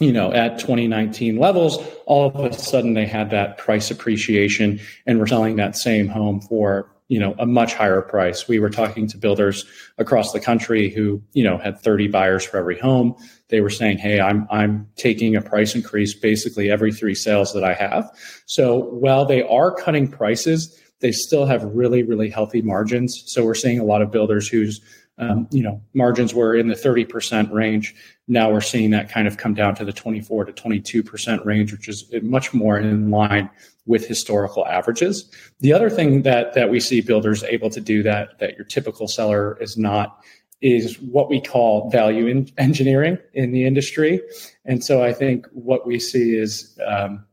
you 0.00 0.12
know, 0.12 0.32
at 0.32 0.58
2019 0.58 1.38
levels, 1.38 1.78
all 2.04 2.26
of 2.26 2.44
a 2.44 2.52
sudden 2.52 2.94
they 2.94 3.06
had 3.06 3.30
that 3.30 3.58
price 3.58 3.92
appreciation 3.92 4.80
and 5.06 5.20
were 5.20 5.26
selling 5.26 5.54
that 5.56 5.76
same 5.76 6.08
home 6.08 6.40
for 6.40 6.90
you 7.08 7.18
know 7.18 7.34
a 7.38 7.46
much 7.46 7.74
higher 7.74 8.00
price. 8.00 8.48
We 8.48 8.58
were 8.58 8.70
talking 8.70 9.06
to 9.08 9.18
builders 9.18 9.64
across 9.98 10.32
the 10.32 10.40
country 10.40 10.88
who 10.88 11.22
you 11.32 11.44
know 11.44 11.58
had 11.58 11.78
30 11.80 12.08
buyers 12.08 12.44
for 12.44 12.56
every 12.56 12.78
home. 12.78 13.14
They 13.48 13.60
were 13.60 13.70
saying 13.70 13.98
hey 13.98 14.20
i'm 14.20 14.46
i'm 14.50 14.88
taking 14.96 15.36
a 15.36 15.42
price 15.42 15.74
increase 15.74 16.14
basically 16.14 16.70
every 16.70 16.92
three 16.92 17.14
sales 17.14 17.52
that 17.52 17.64
i 17.64 17.74
have. 17.74 18.10
So 18.46 18.78
while 18.78 19.26
they 19.26 19.42
are 19.42 19.74
cutting 19.74 20.08
prices 20.08 20.80
they 21.00 21.12
still 21.12 21.44
have 21.46 21.62
really 21.64 22.02
really 22.02 22.30
healthy 22.30 22.62
margins. 22.62 23.22
So 23.26 23.44
we're 23.44 23.54
seeing 23.54 23.80
a 23.80 23.84
lot 23.84 24.00
of 24.00 24.10
builders 24.10 24.48
whose 24.48 24.80
um, 25.18 25.46
you 25.50 25.62
know 25.62 25.82
margins 25.92 26.34
were 26.34 26.56
in 26.56 26.68
the 26.68 26.74
30% 26.74 27.52
range. 27.52 27.94
Now 28.26 28.50
we're 28.50 28.62
seeing 28.62 28.90
that 28.90 29.10
kind 29.10 29.28
of 29.28 29.36
come 29.36 29.54
down 29.54 29.74
to 29.76 29.84
the 29.84 29.92
24 29.92 30.46
to 30.46 30.52
22% 30.52 31.44
range 31.44 31.70
which 31.70 31.88
is 31.88 32.10
much 32.22 32.54
more 32.54 32.78
in 32.78 33.10
line 33.10 33.50
with 33.86 34.06
historical 34.06 34.66
averages. 34.66 35.30
The 35.60 35.72
other 35.72 35.90
thing 35.90 36.22
that 36.22 36.54
that 36.54 36.70
we 36.70 36.80
see 36.80 37.00
builders 37.00 37.44
able 37.44 37.70
to 37.70 37.80
do 37.80 38.02
that 38.02 38.38
that 38.38 38.56
your 38.56 38.64
typical 38.64 39.08
seller 39.08 39.58
is 39.60 39.76
not 39.76 40.24
is 40.60 40.98
what 41.00 41.28
we 41.28 41.40
call 41.40 41.90
value 41.90 42.26
in 42.26 42.48
engineering 42.56 43.18
in 43.34 43.52
the 43.52 43.66
industry. 43.66 44.20
And 44.64 44.82
so 44.82 45.04
I 45.04 45.12
think 45.12 45.46
what 45.52 45.86
we 45.86 45.98
see 45.98 46.36
is 46.36 46.78
um, 46.86 47.24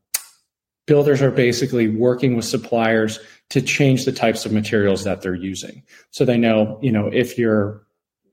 builders 0.85 1.21
are 1.21 1.31
basically 1.31 1.87
working 1.87 2.35
with 2.35 2.43
suppliers 2.43 3.19
to 3.49 3.61
change 3.61 4.03
the 4.03 4.11
types 4.11 4.45
of 4.45 4.51
materials 4.51 5.05
that 5.05 5.21
they're 5.21 5.33
using. 5.33 5.83
So 6.09 6.25
they 6.25 6.37
know, 6.37 6.77
you 6.81 6.91
know, 6.91 7.07
if 7.07 7.37
you're 7.37 7.81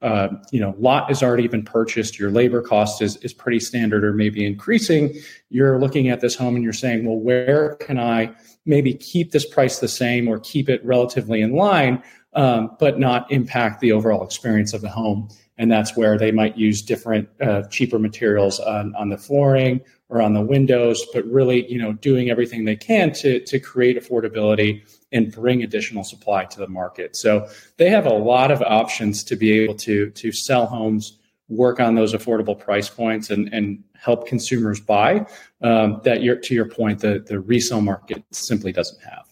uh, 0.01 0.29
you 0.53 0.61
know, 0.61 0.75
lot 0.79 1.09
has 1.09 1.23
already 1.23 1.49
been 1.49 1.65
purchased, 1.65 2.19
your 2.19 2.31
labor 2.31 2.63
cost 2.63 3.03
is, 3.03 3.17
is 3.19 3.33
pretty 3.33 3.59
standard 3.59 4.05
or 4.05 4.13
maybe 4.13 4.47
increasing, 4.47 5.13
you're 5.51 5.81
looking 5.81 6.09
at 6.09 6.21
this 6.21 6.37
home 6.37 6.55
and 6.55 6.63
you're 6.63 6.73
saying, 6.73 7.05
well, 7.05 7.19
where 7.19 7.75
can 7.77 7.99
I 7.99 8.33
maybe 8.65 8.95
keep 8.95 9.33
this 9.33 9.47
price 9.47 9.81
the 9.81 9.89
same 9.89 10.29
or 10.29 10.39
keep 10.39 10.69
it 10.69 10.85
relatively 10.85 11.41
in 11.41 11.53
line, 11.53 12.03
um, 12.35 12.77
but 12.79 13.01
not 13.01 13.31
impact 13.33 13.81
the 13.81 13.91
overall 13.91 14.23
experience 14.23 14.73
of 14.73 14.83
the 14.83 14.89
home? 14.89 15.29
And 15.57 15.73
that's 15.73 15.97
where 15.97 16.17
they 16.17 16.31
might 16.31 16.57
use 16.57 16.81
different, 16.81 17.29
uh, 17.41 17.63
cheaper 17.63 17.99
materials 17.99 18.61
on, 18.61 18.95
on 18.95 19.09
the 19.09 19.19
flooring 19.19 19.81
or 20.09 20.23
on 20.23 20.33
the 20.33 20.41
windows, 20.41 21.05
but 21.13 21.25
really, 21.27 21.71
you 21.71 21.79
know, 21.79 21.93
doing 21.95 22.31
everything 22.31 22.65
they 22.65 22.77
can 22.77 23.13
to, 23.15 23.41
to 23.41 23.59
create 23.59 24.01
affordability 24.01 24.83
and 25.13 25.33
bring 25.33 25.63
additional 25.63 26.05
supply 26.05 26.45
to 26.45 26.59
the 26.59 26.69
market. 26.69 27.17
So 27.17 27.49
they 27.77 27.91
have 27.91 28.07
a 28.07 28.13
lot 28.13 28.51
of 28.51 28.63
options 28.63 29.25
to 29.25 29.37
be 29.37 29.61
able 29.61 29.75
to 29.77 30.11
to 30.11 30.33
sell 30.33 30.67
homes, 30.67 31.19
work 31.49 31.81
on 31.81 31.95
those 31.95 32.13
affordable 32.13 32.59
price 32.59 32.89
points, 32.89 33.31
and 33.31 33.53
and 33.53 33.83
help 33.95 34.27
consumers 34.27 34.81
buy. 34.81 35.27
Um, 35.63 36.01
that 36.05 36.23
you're, 36.23 36.37
to 36.37 36.55
your 36.55 36.69
point, 36.69 37.01
the 37.01 37.25
the 37.27 37.41
resale 37.41 37.81
market 37.81 38.23
simply 38.33 38.73
doesn't 38.73 39.03
have. 39.03 39.25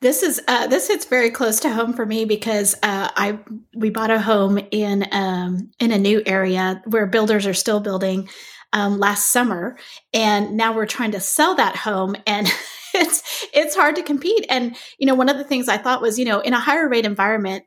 This 0.00 0.22
is 0.22 0.40
uh, 0.48 0.66
this 0.66 0.88
hits 0.88 1.04
very 1.04 1.30
close 1.30 1.60
to 1.60 1.70
home 1.70 1.92
for 1.92 2.06
me 2.06 2.24
because 2.24 2.74
uh, 2.82 3.10
I 3.14 3.38
we 3.74 3.90
bought 3.90 4.10
a 4.10 4.18
home 4.18 4.58
in 4.70 5.06
um, 5.12 5.70
in 5.78 5.92
a 5.92 5.98
new 5.98 6.22
area 6.24 6.80
where 6.86 7.06
builders 7.06 7.46
are 7.46 7.54
still 7.54 7.80
building 7.80 8.28
um, 8.72 8.98
last 8.98 9.32
summer, 9.32 9.76
and 10.12 10.56
now 10.56 10.74
we're 10.74 10.86
trying 10.86 11.12
to 11.12 11.20
sell 11.20 11.54
that 11.56 11.76
home 11.76 12.16
and. 12.26 12.50
it's 12.94 13.46
it's 13.52 13.76
hard 13.76 13.96
to 13.96 14.02
compete. 14.02 14.46
And 14.48 14.76
you 14.98 15.06
know, 15.06 15.14
one 15.14 15.28
of 15.28 15.38
the 15.38 15.44
things 15.44 15.68
I 15.68 15.78
thought 15.78 16.02
was, 16.02 16.18
you 16.18 16.24
know, 16.24 16.40
in 16.40 16.54
a 16.54 16.60
higher 16.60 16.88
rate 16.88 17.06
environment, 17.06 17.64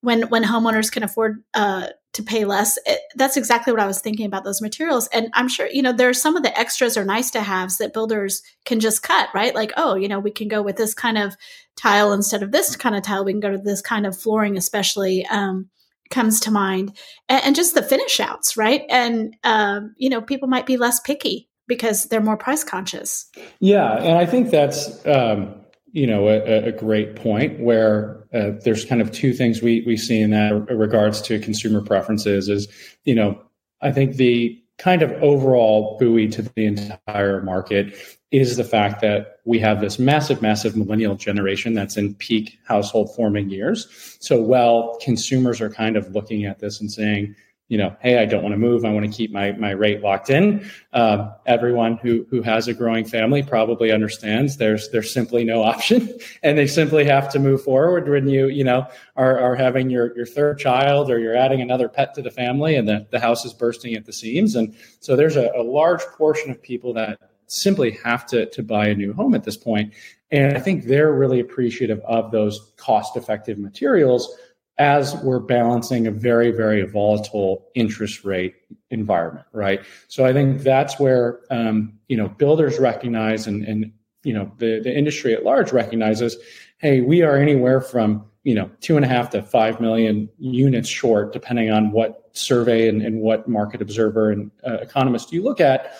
when 0.00 0.22
when 0.28 0.44
homeowners 0.44 0.90
can 0.90 1.02
afford 1.02 1.42
uh, 1.54 1.88
to 2.14 2.22
pay 2.22 2.44
less, 2.44 2.78
it, 2.86 3.00
that's 3.14 3.36
exactly 3.36 3.72
what 3.72 3.82
I 3.82 3.86
was 3.86 4.00
thinking 4.00 4.26
about 4.26 4.44
those 4.44 4.60
materials. 4.60 5.08
And 5.12 5.28
I'm 5.34 5.48
sure 5.48 5.68
you 5.70 5.82
know 5.82 5.92
there 5.92 6.08
are 6.08 6.14
some 6.14 6.36
of 6.36 6.42
the 6.42 6.58
extras 6.58 6.96
or 6.96 7.04
nice 7.04 7.30
to 7.32 7.42
haves 7.42 7.78
that 7.78 7.92
builders 7.92 8.42
can 8.64 8.80
just 8.80 9.02
cut, 9.02 9.28
right? 9.34 9.54
Like, 9.54 9.72
oh, 9.76 9.94
you 9.94 10.08
know, 10.08 10.20
we 10.20 10.30
can 10.30 10.48
go 10.48 10.62
with 10.62 10.76
this 10.76 10.94
kind 10.94 11.18
of 11.18 11.36
tile 11.76 12.12
instead 12.12 12.42
of 12.42 12.52
this 12.52 12.76
kind 12.76 12.96
of 12.96 13.02
tile. 13.02 13.24
We 13.24 13.32
can 13.32 13.40
go 13.40 13.50
to 13.50 13.58
this 13.58 13.80
kind 13.82 14.06
of 14.06 14.18
flooring, 14.18 14.56
especially. 14.56 15.26
Um, 15.26 15.68
comes 16.12 16.38
to 16.38 16.50
mind 16.52 16.96
and, 17.28 17.44
and, 17.44 17.56
just 17.56 17.74
the 17.74 17.82
finish 17.82 18.20
outs 18.20 18.56
right 18.56 18.82
and 18.88 19.34
um, 19.42 19.92
you 19.96 20.08
know 20.08 20.20
people 20.20 20.46
might 20.46 20.66
be 20.66 20.76
less 20.76 21.00
picky 21.00 21.48
because 21.66 22.06
they're 22.06 22.20
more 22.20 22.36
price 22.36 22.64
conscious. 22.64 23.26
Yeah, 23.60 23.94
and 23.94 24.18
I 24.18 24.26
think 24.26 24.50
that's 24.50 25.04
um, 25.06 25.54
you 25.92 26.06
know 26.06 26.28
a, 26.28 26.68
a, 26.68 26.72
great 26.72 27.16
point 27.16 27.60
where 27.60 28.26
uh, 28.34 28.52
there's 28.64 28.84
kind 28.84 29.00
of 29.00 29.12
two 29.12 29.32
things 29.32 29.62
we 29.62 29.82
we 29.86 29.96
see 29.96 30.20
in 30.20 30.30
that 30.30 30.66
regards 30.70 31.22
to 31.22 31.38
consumer 31.38 31.80
preferences 31.80 32.48
is 32.48 32.68
you 33.04 33.14
know 33.14 33.40
I 33.80 33.92
think 33.92 34.16
the 34.16 34.58
kind 34.78 35.02
of 35.02 35.12
overall 35.22 35.96
buoy 35.98 36.28
to 36.28 36.42
the 36.42 36.66
entire 36.66 37.42
market 37.42 37.94
is 38.32 38.56
the 38.56 38.64
fact 38.64 39.02
that 39.02 39.40
we 39.44 39.58
have 39.58 39.80
this 39.80 39.98
massive, 39.98 40.40
massive 40.40 40.74
millennial 40.74 41.14
generation 41.14 41.74
that's 41.74 41.98
in 41.98 42.14
peak 42.14 42.58
household 42.64 43.14
forming 43.14 43.50
years. 43.50 44.16
So 44.20 44.40
while 44.40 44.98
consumers 45.02 45.60
are 45.60 45.68
kind 45.68 45.96
of 45.96 46.14
looking 46.14 46.46
at 46.46 46.58
this 46.58 46.80
and 46.80 46.90
saying, 46.90 47.36
you 47.68 47.78
know, 47.78 47.96
hey, 48.00 48.18
I 48.18 48.26
don't 48.26 48.42
want 48.42 48.52
to 48.52 48.58
move. 48.58 48.84
I 48.84 48.92
want 48.92 49.06
to 49.06 49.12
keep 49.12 49.32
my 49.32 49.52
my 49.52 49.70
rate 49.70 50.02
locked 50.02 50.28
in. 50.28 50.68
Uh, 50.92 51.30
everyone 51.46 51.96
who 51.96 52.26
who 52.28 52.42
has 52.42 52.68
a 52.68 52.74
growing 52.74 53.06
family 53.06 53.42
probably 53.42 53.90
understands 53.90 54.58
there's 54.58 54.90
there's 54.90 55.10
simply 55.10 55.42
no 55.42 55.62
option, 55.72 56.18
and 56.42 56.58
they 56.58 56.66
simply 56.66 57.04
have 57.06 57.30
to 57.32 57.38
move 57.38 57.62
forward 57.62 58.10
when 58.10 58.28
you 58.28 58.48
you 58.48 58.62
know 58.62 58.86
are 59.16 59.38
are 59.38 59.54
having 59.54 59.88
your 59.88 60.14
your 60.14 60.26
third 60.26 60.58
child 60.58 61.10
or 61.10 61.18
you're 61.18 61.36
adding 61.36 61.62
another 61.62 61.88
pet 61.88 62.12
to 62.14 62.20
the 62.20 62.30
family, 62.30 62.76
and 62.76 62.86
the 62.86 63.06
the 63.10 63.20
house 63.20 63.42
is 63.46 63.54
bursting 63.54 63.94
at 63.94 64.04
the 64.04 64.12
seams, 64.12 64.54
and 64.54 64.74
so 65.00 65.16
there's 65.16 65.36
a, 65.36 65.50
a 65.56 65.62
large 65.62 66.02
portion 66.18 66.50
of 66.50 66.60
people 66.60 66.92
that 66.92 67.31
simply 67.46 67.98
have 68.04 68.26
to 68.26 68.46
to 68.46 68.62
buy 68.62 68.86
a 68.86 68.94
new 68.94 69.12
home 69.12 69.34
at 69.34 69.44
this 69.44 69.56
point, 69.56 69.92
and 70.30 70.56
I 70.56 70.60
think 70.60 70.84
they're 70.84 71.12
really 71.12 71.40
appreciative 71.40 72.00
of 72.00 72.30
those 72.30 72.72
cost 72.76 73.16
effective 73.16 73.58
materials 73.58 74.34
as 74.78 75.14
we're 75.16 75.38
balancing 75.38 76.06
a 76.06 76.10
very, 76.10 76.50
very 76.50 76.82
volatile 76.82 77.68
interest 77.74 78.24
rate 78.24 78.54
environment, 78.90 79.46
right? 79.52 79.80
So 80.08 80.24
I 80.24 80.32
think 80.32 80.62
that's 80.62 80.98
where 80.98 81.40
um, 81.50 81.92
you 82.08 82.16
know 82.16 82.28
builders 82.28 82.78
recognize 82.78 83.46
and 83.46 83.64
and 83.64 83.92
you 84.24 84.32
know 84.32 84.50
the 84.58 84.80
the 84.80 84.96
industry 84.96 85.34
at 85.34 85.44
large 85.44 85.72
recognizes, 85.72 86.36
hey, 86.78 87.00
we 87.00 87.22
are 87.22 87.36
anywhere 87.36 87.80
from 87.80 88.24
you 88.44 88.54
know 88.54 88.70
two 88.80 88.96
and 88.96 89.04
a 89.04 89.08
half 89.08 89.30
to 89.30 89.42
five 89.42 89.80
million 89.80 90.28
units 90.38 90.88
short, 90.88 91.32
depending 91.32 91.70
on 91.70 91.92
what 91.92 92.30
survey 92.32 92.88
and, 92.88 93.02
and 93.02 93.20
what 93.20 93.46
market 93.46 93.82
observer 93.82 94.30
and 94.30 94.50
uh, 94.66 94.74
economist 94.74 95.32
you 95.32 95.42
look 95.42 95.60
at. 95.60 95.94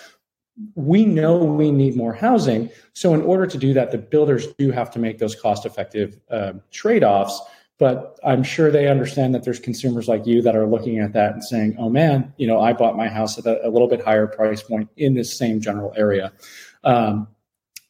We 0.75 1.07
know 1.07 1.37
we 1.39 1.71
need 1.71 1.97
more 1.97 2.13
housing, 2.13 2.71
so 2.93 3.15
in 3.15 3.23
order 3.23 3.47
to 3.47 3.59
do 3.59 3.73
that, 3.75 3.91
the 3.91 3.99
builders 3.99 4.49
do 4.59 4.71
have 4.71 4.91
to 4.93 4.99
make 4.99 5.19
those 5.19 5.35
cost-effective 5.35 6.21
uh, 6.31 6.53
trade-offs 6.71 7.41
but 7.83 8.17
I'm 8.25 8.45
sure 8.45 8.71
they 8.71 8.87
understand 8.87 9.35
that 9.35 9.43
there's 9.43 9.59
consumers 9.59 10.07
like 10.07 10.25
you 10.25 10.41
that 10.43 10.55
are 10.55 10.69
looking 10.69 11.01
at 11.01 11.15
that 11.15 11.33
and 11.33 11.43
saying, 11.43 11.75
oh 11.81 11.91
man, 11.91 12.33
you 12.37 12.47
know, 12.47 12.61
I 12.61 12.73
bought 12.73 12.97
my 12.97 13.09
house 13.09 13.39
at 13.39 13.45
a, 13.45 13.67
a 13.67 13.71
little 13.71 13.89
bit 13.89 14.05
higher 14.05 14.29
price 14.29 14.63
point 14.63 14.89
in 14.97 15.15
this 15.15 15.37
same 15.37 15.61
general 15.61 15.93
area. 15.97 16.33
Um, 16.85 17.27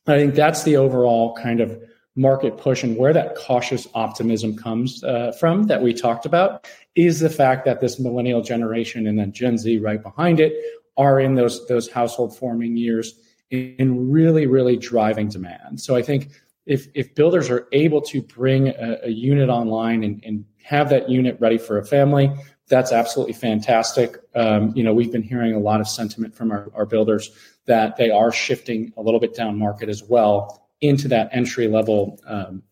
I 0.07 0.17
think 0.17 0.35
that's 0.35 0.63
the 0.63 0.79
overall 0.79 1.37
kind 1.37 1.61
of 1.61 1.79
market 2.17 2.57
push 2.57 2.83
and 2.83 2.97
where 2.97 3.13
that 3.13 3.37
cautious 3.37 3.87
optimism 3.95 4.57
comes 4.57 5.05
uh, 5.05 5.33
from 5.39 5.65
that 5.65 5.83
we 5.83 5.93
talked 5.93 6.25
about 6.25 6.67
is 6.95 7.21
the 7.21 7.29
fact 7.29 7.67
that 7.67 7.83
this 7.83 8.01
millennial 8.01 8.41
generation 8.41 9.07
and 9.07 9.19
then 9.19 9.31
Gen 9.31 9.59
Z 9.59 9.77
right 9.77 10.03
behind 10.03 10.41
it 10.41 10.55
are 10.97 11.21
in 11.21 11.35
those 11.35 11.67
those 11.69 11.91
household 11.91 12.37
forming 12.37 12.77
years 12.77 13.19
and 13.51 14.13
really 14.13 14.47
really 14.47 14.77
driving 14.77 15.29
demand. 15.29 15.81
So 15.81 15.97
I 15.97 16.03
think 16.03 16.29
if 16.67 16.89
if 16.95 17.15
builders 17.15 17.51
are 17.51 17.67
able 17.73 18.01
to 18.03 18.23
bring 18.23 18.69
a, 18.69 18.99
a 19.05 19.11
unit 19.11 19.49
online 19.49 20.05
and, 20.05 20.23
and, 20.25 20.45
have 20.65 20.91
that 20.91 21.11
unit 21.11 21.37
ready 21.41 21.59
for 21.59 21.77
a 21.77 21.85
family, 21.85 22.31
that's 22.69 22.93
absolutely 22.93 23.33
fantastic. 23.33 24.17
Um, 24.37 24.73
you 24.77 24.85
know, 24.85 24.95
we've 24.95 25.11
been 25.11 25.25
hearing 25.25 25.57
a 25.57 25.59
lot 25.59 25.81
of 25.81 25.89
sentiment 25.89 26.37
from 26.37 26.53
our, 26.53 26.71
our 26.73 26.87
builders 26.87 27.33
that 27.67 27.97
they 27.97 28.11
are 28.11 28.31
shifting 28.31 28.93
a 28.97 29.03
little 29.03 29.19
bit 29.19 29.35
down 29.35 29.59
market 29.59 29.89
as 29.89 30.05
well 30.05 30.69
into 30.81 31.09
that 31.09 31.29
entry 31.33 31.67
level 31.67 32.21
um, 32.29 32.63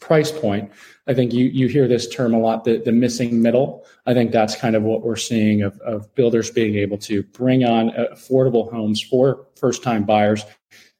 price 0.00 0.32
point. 0.32 0.70
I 1.06 1.14
think 1.14 1.32
you 1.32 1.46
you 1.46 1.68
hear 1.68 1.86
this 1.86 2.08
term 2.08 2.34
a 2.34 2.38
lot, 2.38 2.64
the, 2.64 2.78
the 2.78 2.92
missing 2.92 3.42
middle. 3.42 3.84
I 4.06 4.14
think 4.14 4.32
that's 4.32 4.56
kind 4.56 4.74
of 4.74 4.82
what 4.82 5.02
we're 5.02 5.16
seeing 5.16 5.62
of, 5.62 5.78
of 5.80 6.12
builders 6.14 6.50
being 6.50 6.76
able 6.76 6.98
to 6.98 7.22
bring 7.22 7.64
on 7.64 7.90
affordable 7.90 8.70
homes 8.70 9.02
for 9.02 9.46
first 9.56 9.82
time 9.82 10.04
buyers 10.04 10.44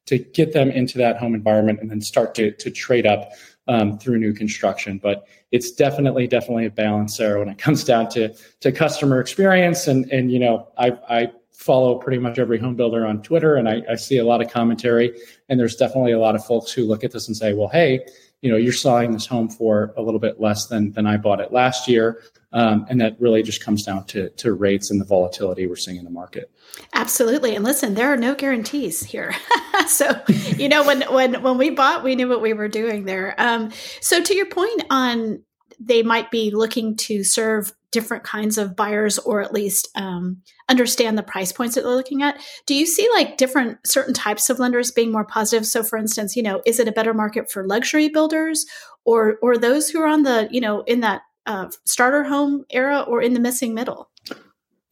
to 0.06 0.18
get 0.18 0.52
them 0.52 0.70
into 0.70 0.98
that 0.98 1.18
home 1.18 1.34
environment 1.34 1.80
and 1.80 1.90
then 1.90 2.00
start 2.00 2.34
to, 2.34 2.50
to 2.52 2.70
trade 2.70 3.06
up 3.06 3.30
um, 3.68 3.96
through 3.98 4.18
new 4.18 4.32
construction. 4.32 4.98
But 4.98 5.26
it's 5.52 5.70
definitely, 5.70 6.26
definitely 6.26 6.66
a 6.66 6.70
balance 6.70 7.16
there 7.16 7.38
when 7.38 7.48
it 7.48 7.58
comes 7.58 7.84
down 7.84 8.08
to 8.10 8.34
to 8.60 8.72
customer 8.72 9.20
experience. 9.20 9.86
And 9.86 10.10
and 10.10 10.32
you 10.32 10.38
know, 10.38 10.68
I 10.76 10.98
I 11.08 11.32
follow 11.52 11.96
pretty 11.96 12.18
much 12.18 12.38
every 12.38 12.58
home 12.58 12.74
builder 12.74 13.06
on 13.06 13.22
Twitter, 13.22 13.54
and 13.56 13.68
I, 13.68 13.82
I 13.90 13.94
see 13.96 14.16
a 14.16 14.24
lot 14.24 14.40
of 14.40 14.50
commentary. 14.50 15.12
And 15.48 15.60
there's 15.60 15.76
definitely 15.76 16.12
a 16.12 16.18
lot 16.18 16.34
of 16.34 16.44
folks 16.44 16.72
who 16.72 16.84
look 16.84 17.04
at 17.04 17.12
this 17.12 17.28
and 17.28 17.36
say, 17.36 17.52
well, 17.52 17.68
hey, 17.68 18.00
you 18.42 18.50
know, 18.50 18.56
you're 18.56 18.72
selling 18.72 19.12
this 19.12 19.26
home 19.26 19.48
for 19.48 19.92
a 19.96 20.02
little 20.02 20.20
bit 20.20 20.40
less 20.40 20.66
than 20.66 20.92
than 20.92 21.06
I 21.06 21.16
bought 21.16 21.40
it 21.40 21.52
last 21.52 21.88
year. 21.88 22.22
Um, 22.52 22.84
and 22.88 23.00
that 23.00 23.20
really 23.20 23.44
just 23.44 23.62
comes 23.62 23.84
down 23.84 24.04
to, 24.06 24.28
to 24.30 24.52
rates 24.52 24.90
and 24.90 25.00
the 25.00 25.04
volatility 25.04 25.68
we're 25.68 25.76
seeing 25.76 25.98
in 25.98 26.04
the 26.04 26.10
market. 26.10 26.50
Absolutely. 26.94 27.54
And 27.54 27.64
listen, 27.64 27.94
there 27.94 28.12
are 28.12 28.16
no 28.16 28.34
guarantees 28.34 29.04
here. 29.04 29.36
so, 29.86 30.20
you 30.56 30.68
know, 30.68 30.84
when, 30.84 31.02
when, 31.02 31.42
when 31.44 31.58
we 31.58 31.70
bought, 31.70 32.02
we 32.02 32.16
knew 32.16 32.28
what 32.28 32.42
we 32.42 32.52
were 32.52 32.66
doing 32.66 33.04
there. 33.04 33.36
Um, 33.38 33.70
so 34.00 34.20
to 34.20 34.34
your 34.34 34.46
point 34.46 34.82
on 34.90 35.44
they 35.80 36.02
might 36.02 36.30
be 36.30 36.50
looking 36.50 36.94
to 36.94 37.24
serve 37.24 37.72
different 37.92 38.24
kinds 38.24 38.58
of 38.58 38.76
buyers 38.76 39.18
or 39.18 39.40
at 39.40 39.52
least 39.52 39.88
um, 39.96 40.40
understand 40.68 41.18
the 41.18 41.22
price 41.22 41.52
points 41.52 41.74
that 41.74 41.82
they're 41.82 41.94
looking 41.94 42.22
at 42.22 42.40
do 42.66 42.74
you 42.74 42.86
see 42.86 43.08
like 43.14 43.36
different 43.36 43.78
certain 43.86 44.14
types 44.14 44.48
of 44.48 44.58
lenders 44.58 44.90
being 44.90 45.10
more 45.10 45.24
positive 45.24 45.66
so 45.66 45.82
for 45.82 45.98
instance 45.98 46.36
you 46.36 46.42
know 46.42 46.62
is 46.66 46.78
it 46.78 46.88
a 46.88 46.92
better 46.92 47.14
market 47.14 47.50
for 47.50 47.66
luxury 47.66 48.08
builders 48.08 48.66
or 49.04 49.38
or 49.42 49.56
those 49.56 49.88
who 49.88 50.00
are 50.00 50.06
on 50.06 50.22
the 50.22 50.48
you 50.50 50.60
know 50.60 50.82
in 50.82 51.00
that 51.00 51.22
uh, 51.46 51.68
starter 51.84 52.24
home 52.24 52.64
era 52.70 53.00
or 53.00 53.22
in 53.22 53.34
the 53.34 53.40
missing 53.40 53.74
middle? 53.74 54.10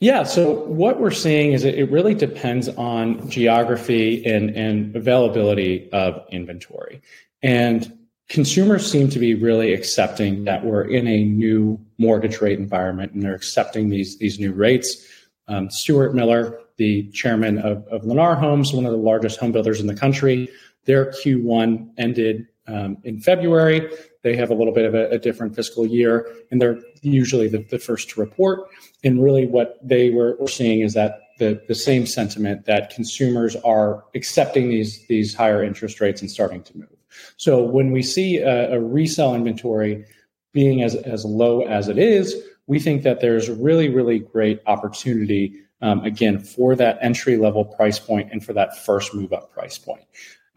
Yeah, 0.01 0.23
so 0.23 0.53
what 0.65 1.01
we're 1.01 1.11
seeing 1.11 1.53
is 1.53 1.65
it 1.65 1.91
really 1.91 2.15
depends 2.15 2.69
on 2.69 3.29
geography 3.29 4.25
and, 4.25 4.51
and 4.51 4.95
availability 4.95 5.91
of 5.93 6.25
inventory. 6.31 7.03
And 7.43 7.98
consumers 8.29 8.91
seem 8.91 9.09
to 9.11 9.19
be 9.19 9.35
really 9.35 9.73
accepting 9.73 10.45
that 10.45 10.65
we're 10.65 10.85
in 10.85 11.07
a 11.07 11.25
new 11.25 11.81
mortgage 11.97 12.41
rate 12.41 12.59
environment 12.59 13.13
and 13.13 13.23
they're 13.23 13.35
accepting 13.35 13.89
these, 13.89 14.19
these 14.19 14.39
new 14.39 14.53
rates. 14.53 15.07
Um, 15.49 15.71
Stuart 15.71 16.15
Miller, 16.15 16.61
the 16.77 17.09
chairman 17.11 17.59
of, 17.59 17.87
of 17.89 18.03
Lennar 18.03 18.39
Homes, 18.39 18.73
one 18.73 18.85
of 18.85 18.93
the 18.93 18.99
largest 18.99 19.41
home 19.41 19.53
builders 19.53 19.81
in 19.81 19.87
the 19.87 19.95
country, 19.95 20.49
their 20.85 21.07
Q1 21.07 21.91
ended 21.97 22.47
um, 22.67 22.99
in 23.05 23.19
February. 23.19 23.91
They 24.23 24.37
have 24.37 24.51
a 24.51 24.55
little 24.55 24.75
bit 24.75 24.85
of 24.85 24.95
a, 24.95 25.11
a 25.11 25.19
different 25.19 25.57
fiscal 25.57 25.87
year, 25.87 26.31
and 26.51 26.61
they're 26.61 26.81
usually 27.01 27.49
the, 27.49 27.65
the, 27.71 27.79
first 27.79 28.11
to 28.11 28.21
report. 28.21 28.69
And 29.05 29.23
really, 29.23 29.47
what 29.47 29.79
they 29.83 30.11
were, 30.11 30.37
were 30.39 30.49
seeing 30.49 30.81
is 30.81 30.93
that 30.95 31.21
the, 31.39 31.63
the 31.67 31.75
same 31.75 32.05
sentiment 32.05 32.67
that 32.67 32.91
consumers 32.91 33.57
are 33.57 34.05
accepting 34.15 34.69
these, 34.69 35.07
these 35.07 35.35
higher 35.35 35.63
interest 35.63 36.01
rates 36.01 36.21
and 36.21 36.31
starting 36.31 36.63
to 36.65 36.79
move. 36.79 36.98
So 37.37 37.63
when 37.63 37.93
we 37.93 38.03
see 38.03 38.39
a, 38.39 38.75
a 38.75 38.81
resale 38.81 39.35
inventory 39.35 40.05
being 40.53 40.83
as, 40.83 40.95
as 40.95 41.25
low 41.25 41.63
as 41.63 41.89
it 41.89 41.99
is, 41.99 42.35
we 42.67 42.79
think 42.79 43.03
that 43.03 43.21
there's 43.21 43.49
really, 43.49 43.89
really 43.89 44.19
great 44.19 44.61
opportunity, 44.67 45.55
um, 45.81 46.05
again, 46.05 46.39
for 46.39 46.77
that 46.77 46.99
entry 47.01 47.37
level 47.37 47.65
price 47.65 47.99
point 47.99 48.31
and 48.33 48.45
for 48.45 48.53
that 48.53 48.85
first 48.85 49.15
move 49.15 49.33
up 49.33 49.53
price 49.53 49.79
point. 49.79 50.05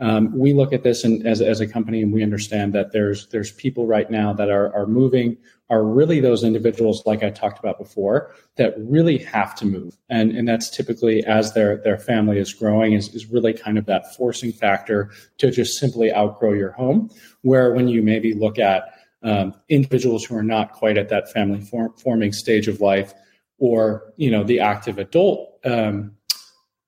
Um, 0.01 0.35
we 0.35 0.53
look 0.53 0.73
at 0.73 0.81
this 0.81 1.03
and, 1.03 1.25
as, 1.27 1.41
as 1.41 1.61
a 1.61 1.67
company 1.67 2.01
and 2.01 2.11
we 2.11 2.23
understand 2.23 2.73
that 2.73 2.91
there's 2.91 3.27
there's 3.27 3.51
people 3.51 3.85
right 3.85 4.09
now 4.09 4.33
that 4.33 4.49
are, 4.49 4.75
are 4.75 4.87
moving 4.87 5.37
are 5.69 5.85
really 5.85 6.19
those 6.19 6.43
individuals 6.43 7.03
like 7.05 7.23
I 7.23 7.29
talked 7.29 7.59
about 7.59 7.77
before 7.77 8.35
that 8.57 8.73
really 8.77 9.19
have 9.19 9.55
to 9.55 9.65
move. 9.65 9.95
And 10.09 10.31
and 10.31 10.47
that's 10.47 10.69
typically 10.69 11.23
as 11.25 11.53
their 11.53 11.77
their 11.77 11.99
family 11.99 12.39
is 12.39 12.51
growing 12.51 12.93
is, 12.93 13.13
is 13.13 13.27
really 13.27 13.53
kind 13.53 13.77
of 13.77 13.85
that 13.85 14.15
forcing 14.15 14.51
factor 14.51 15.11
to 15.37 15.51
just 15.51 15.77
simply 15.77 16.11
outgrow 16.11 16.53
your 16.53 16.71
home. 16.71 17.11
Where 17.43 17.73
when 17.73 17.87
you 17.87 18.01
maybe 18.01 18.33
look 18.33 18.57
at 18.57 18.93
um, 19.23 19.53
individuals 19.69 20.25
who 20.25 20.35
are 20.35 20.43
not 20.43 20.73
quite 20.73 20.97
at 20.97 21.09
that 21.09 21.31
family 21.31 21.61
form, 21.61 21.93
forming 21.93 22.33
stage 22.33 22.67
of 22.67 22.81
life 22.81 23.13
or 23.59 24.11
you 24.17 24.31
know 24.31 24.43
the 24.43 24.59
active 24.59 24.97
adult 24.97 25.59
um, 25.63 26.11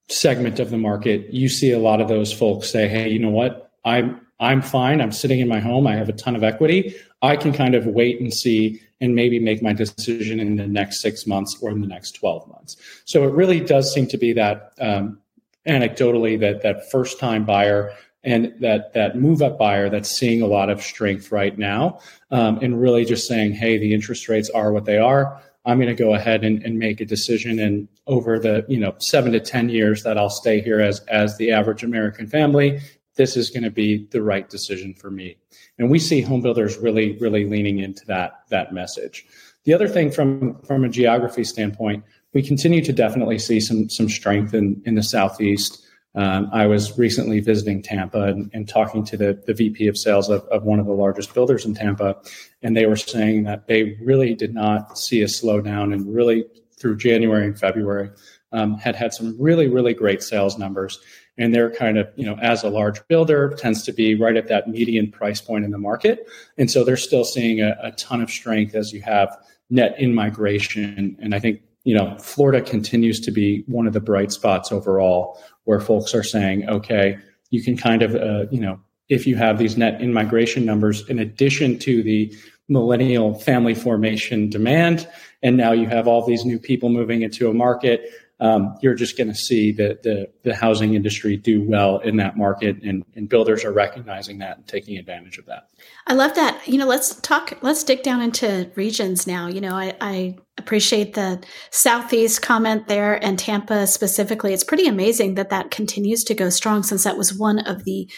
segment 0.09 0.59
of 0.59 0.69
the 0.69 0.77
market, 0.77 1.33
you 1.33 1.49
see 1.49 1.71
a 1.71 1.79
lot 1.79 2.01
of 2.01 2.07
those 2.07 2.31
folks 2.31 2.69
say, 2.69 2.87
"Hey, 2.87 3.09
you 3.09 3.19
know 3.19 3.29
what? 3.29 3.71
I'm 3.85 4.21
I'm 4.39 4.61
fine. 4.61 5.01
I'm 5.01 5.11
sitting 5.11 5.39
in 5.39 5.47
my 5.47 5.59
home. 5.59 5.87
I 5.87 5.95
have 5.95 6.09
a 6.09 6.13
ton 6.13 6.35
of 6.35 6.43
equity. 6.43 6.95
I 7.21 7.37
can 7.37 7.53
kind 7.53 7.75
of 7.75 7.85
wait 7.85 8.19
and 8.19 8.33
see 8.33 8.81
and 8.99 9.15
maybe 9.15 9.39
make 9.39 9.61
my 9.61 9.73
decision 9.73 10.39
in 10.39 10.57
the 10.57 10.67
next 10.67 11.01
six 11.01 11.25
months 11.25 11.57
or 11.61 11.69
in 11.69 11.81
the 11.81 11.87
next 11.87 12.11
12 12.13 12.47
months." 12.47 12.75
So 13.05 13.23
it 13.23 13.33
really 13.33 13.59
does 13.59 13.93
seem 13.93 14.07
to 14.07 14.17
be 14.17 14.33
that 14.33 14.73
um, 14.79 15.19
anecdotally 15.67 16.39
that 16.39 16.61
that 16.63 16.89
first 16.91 17.19
time 17.19 17.45
buyer 17.45 17.93
and 18.23 18.53
that 18.59 18.93
that 18.93 19.17
move 19.17 19.41
up 19.41 19.57
buyer 19.57 19.89
that's 19.89 20.09
seeing 20.09 20.41
a 20.41 20.47
lot 20.47 20.69
of 20.69 20.81
strength 20.81 21.31
right 21.31 21.57
now 21.57 21.99
um, 22.31 22.59
and 22.61 22.79
really 22.81 23.05
just 23.05 23.27
saying, 23.27 23.53
"Hey, 23.53 23.77
the 23.77 23.93
interest 23.93 24.29
rates 24.29 24.49
are 24.49 24.71
what 24.71 24.85
they 24.85 24.97
are." 24.97 25.41
I'm 25.65 25.77
going 25.77 25.95
to 25.95 26.03
go 26.03 26.13
ahead 26.13 26.43
and, 26.43 26.61
and 26.63 26.77
make 26.77 26.99
a 26.99 27.05
decision. 27.05 27.59
And 27.59 27.87
over 28.07 28.37
the 28.39 28.65
you 28.67 28.79
know 28.79 28.95
seven 28.99 29.31
to 29.31 29.39
ten 29.39 29.69
years 29.69 30.03
that 30.03 30.17
I'll 30.17 30.29
stay 30.29 30.61
here 30.61 30.79
as 30.79 30.99
as 31.07 31.37
the 31.37 31.51
average 31.51 31.83
American 31.83 32.27
family, 32.27 32.79
this 33.15 33.37
is 33.37 33.49
going 33.49 33.63
to 33.63 33.71
be 33.71 34.07
the 34.11 34.21
right 34.21 34.49
decision 34.49 34.93
for 34.93 35.09
me. 35.09 35.37
And 35.77 35.89
we 35.89 35.99
see 35.99 36.21
home 36.21 36.41
builders 36.41 36.77
really 36.77 37.17
really 37.19 37.45
leaning 37.45 37.79
into 37.79 38.05
that 38.07 38.43
that 38.49 38.73
message. 38.73 39.25
The 39.65 39.73
other 39.73 39.87
thing 39.87 40.11
from 40.11 40.61
from 40.63 40.83
a 40.83 40.89
geography 40.89 41.43
standpoint, 41.43 42.03
we 42.33 42.41
continue 42.41 42.83
to 42.83 42.93
definitely 42.93 43.39
see 43.39 43.59
some 43.59 43.89
some 43.89 44.09
strength 44.09 44.53
in 44.53 44.81
in 44.85 44.95
the 44.95 45.03
southeast. 45.03 45.79
Um, 46.15 46.49
I 46.53 46.67
was 46.67 46.97
recently 46.97 47.39
visiting 47.39 47.81
Tampa 47.81 48.23
and, 48.23 48.51
and, 48.53 48.69
talking 48.69 49.03
to 49.05 49.17
the, 49.17 49.41
the 49.47 49.53
VP 49.53 49.87
of 49.87 49.97
sales 49.97 50.29
of, 50.29 50.45
of 50.49 50.63
one 50.63 50.79
of 50.79 50.85
the 50.85 50.93
largest 50.93 51.33
builders 51.33 51.65
in 51.65 51.73
Tampa, 51.73 52.15
and 52.61 52.77
they 52.77 52.85
were 52.85 52.95
saying 52.95 53.45
that 53.45 53.65
they 53.65 53.97
really 53.99 54.35
did 54.35 54.53
not 54.53 54.95
see 54.97 55.23
a 55.23 55.25
slowdown 55.25 55.91
and 55.91 56.13
really 56.13 56.45
through 56.79 56.97
January 56.97 57.45
and 57.45 57.59
February 57.59 58.11
um, 58.51 58.77
had 58.77 58.95
had 58.95 59.13
some 59.13 59.35
really, 59.39 59.67
really 59.67 59.93
great 59.93 60.21
sales 60.21 60.57
numbers. 60.57 60.99
And 61.37 61.53
they're 61.53 61.71
kind 61.71 61.97
of, 61.97 62.07
you 62.15 62.25
know, 62.25 62.35
as 62.35 62.63
a 62.63 62.69
large 62.69 63.05
builder, 63.07 63.55
tends 63.57 63.81
to 63.83 63.91
be 63.91 64.13
right 64.13 64.37
at 64.37 64.49
that 64.49 64.67
median 64.67 65.09
price 65.11 65.41
point 65.41 65.65
in 65.65 65.71
the 65.71 65.79
market. 65.79 66.27
And 66.59 66.69
so 66.69 66.83
they're 66.83 66.95
still 66.95 67.23
seeing 67.23 67.59
a, 67.59 67.75
a 67.81 67.91
ton 67.93 68.21
of 68.21 68.29
strength 68.29 68.75
as 68.75 68.93
you 68.93 69.01
have 69.01 69.35
net 69.71 69.95
in 69.97 70.13
migration. 70.13 71.17
And 71.19 71.33
I 71.33 71.39
think 71.39 71.61
you 71.83 71.95
know, 71.95 72.17
Florida 72.17 72.61
continues 72.61 73.19
to 73.21 73.31
be 73.31 73.63
one 73.67 73.87
of 73.87 73.93
the 73.93 73.99
bright 73.99 74.31
spots 74.31 74.71
overall 74.71 75.37
where 75.65 75.79
folks 75.79 76.13
are 76.13 76.23
saying, 76.23 76.67
okay, 76.69 77.17
you 77.49 77.63
can 77.63 77.77
kind 77.77 78.01
of, 78.01 78.15
uh, 78.15 78.49
you 78.51 78.59
know, 78.59 78.79
if 79.09 79.27
you 79.27 79.35
have 79.35 79.57
these 79.57 79.77
net 79.77 80.01
in 80.01 80.13
migration 80.13 80.65
numbers 80.65 81.07
in 81.09 81.19
addition 81.19 81.77
to 81.79 82.01
the 82.03 82.33
millennial 82.69 83.35
family 83.35 83.75
formation 83.75 84.49
demand, 84.49 85.07
and 85.41 85.57
now 85.57 85.71
you 85.71 85.87
have 85.87 86.07
all 86.07 86.25
these 86.25 86.45
new 86.45 86.57
people 86.57 86.89
moving 86.89 87.21
into 87.21 87.49
a 87.49 87.53
market 87.53 88.09
um, 88.43 88.77
you're 88.81 88.93
just 88.93 89.17
going 89.17 89.29
to 89.29 89.35
see 89.35 89.71
the, 89.71 89.97
the, 90.03 90.27
the 90.43 90.53
housing 90.53 90.95
industry 90.95 91.37
do 91.37 91.63
well 91.63 91.99
in 91.99 92.17
that 92.17 92.35
market, 92.35 92.75
and, 92.83 93.05
and 93.15 93.29
builders 93.29 93.63
are 93.63 93.71
recognizing 93.71 94.39
that 94.39 94.57
and 94.57 94.67
taking 94.67 94.97
advantage 94.97 95.37
of 95.37 95.45
that. 95.45 95.69
I 96.07 96.13
love 96.13 96.35
that. 96.35 96.67
You 96.67 96.77
know, 96.77 96.85
let's 96.85 97.15
talk. 97.21 97.57
Let's 97.61 97.85
dig 97.85 98.03
down 98.03 98.21
into 98.21 98.69
regions 98.75 99.25
now. 99.25 99.47
You 99.47 99.61
know, 99.61 99.75
I, 99.75 99.95
I 100.01 100.35
appreciate 100.57 101.13
the 101.13 101.41
southeast 101.71 102.41
comment 102.41 102.89
there 102.89 103.23
and 103.23 103.39
Tampa 103.39 103.87
specifically. 103.87 104.53
It's 104.53 104.65
pretty 104.65 104.87
amazing 104.87 105.35
that 105.35 105.49
that 105.49 105.71
continues 105.71 106.25
to 106.25 106.35
go 106.35 106.49
strong 106.49 106.83
since 106.83 107.05
that 107.05 107.17
was 107.17 107.33
one 107.33 107.59
of 107.59 107.85
the 107.85 108.11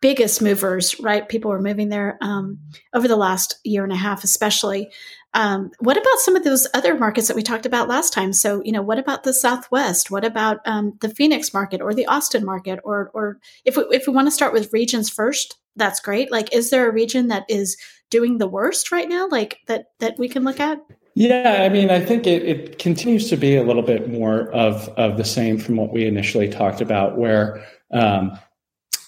biggest 0.00 0.42
movers, 0.42 0.98
right? 1.00 1.28
People 1.28 1.50
were 1.50 1.62
moving 1.62 1.88
there 1.88 2.18
um, 2.20 2.58
over 2.94 3.06
the 3.06 3.16
last 3.16 3.58
year 3.64 3.84
and 3.84 3.92
a 3.92 3.96
half, 3.96 4.24
especially. 4.24 4.90
Um, 5.34 5.70
what 5.80 5.96
about 5.96 6.18
some 6.18 6.36
of 6.36 6.44
those 6.44 6.66
other 6.74 6.96
markets 6.96 7.28
that 7.28 7.36
we 7.36 7.42
talked 7.42 7.66
about 7.66 7.88
last 7.88 8.12
time? 8.12 8.32
So, 8.32 8.62
you 8.64 8.72
know, 8.72 8.82
what 8.82 8.98
about 8.98 9.24
the 9.24 9.34
Southwest? 9.34 10.10
What 10.10 10.24
about 10.24 10.58
um, 10.64 10.96
the 11.00 11.10
Phoenix 11.10 11.52
market 11.52 11.80
or 11.80 11.92
the 11.92 12.06
Austin 12.06 12.44
market? 12.44 12.80
Or, 12.82 13.10
or 13.12 13.38
if 13.64 13.76
we, 13.76 13.84
if 13.90 14.06
we 14.06 14.12
want 14.12 14.26
to 14.26 14.32
start 14.32 14.52
with 14.52 14.72
regions 14.72 15.10
first, 15.10 15.58
that's 15.76 16.00
great. 16.00 16.32
Like, 16.32 16.52
is 16.54 16.70
there 16.70 16.88
a 16.88 16.92
region 16.92 17.28
that 17.28 17.44
is 17.48 17.76
doing 18.10 18.38
the 18.38 18.48
worst 18.48 18.90
right 18.90 19.08
now? 19.08 19.28
Like 19.28 19.58
that 19.66 19.86
that 20.00 20.18
we 20.18 20.28
can 20.28 20.44
look 20.44 20.60
at? 20.60 20.78
Yeah, 21.14 21.62
I 21.64 21.68
mean, 21.68 21.90
I 21.90 22.00
think 22.00 22.26
it, 22.26 22.42
it 22.44 22.78
continues 22.78 23.28
to 23.30 23.36
be 23.36 23.56
a 23.56 23.62
little 23.62 23.82
bit 23.82 24.08
more 24.08 24.50
of 24.52 24.88
of 24.90 25.16
the 25.16 25.24
same 25.24 25.58
from 25.58 25.76
what 25.76 25.92
we 25.92 26.06
initially 26.06 26.48
talked 26.48 26.80
about, 26.80 27.18
where 27.18 27.64
um, 27.92 28.38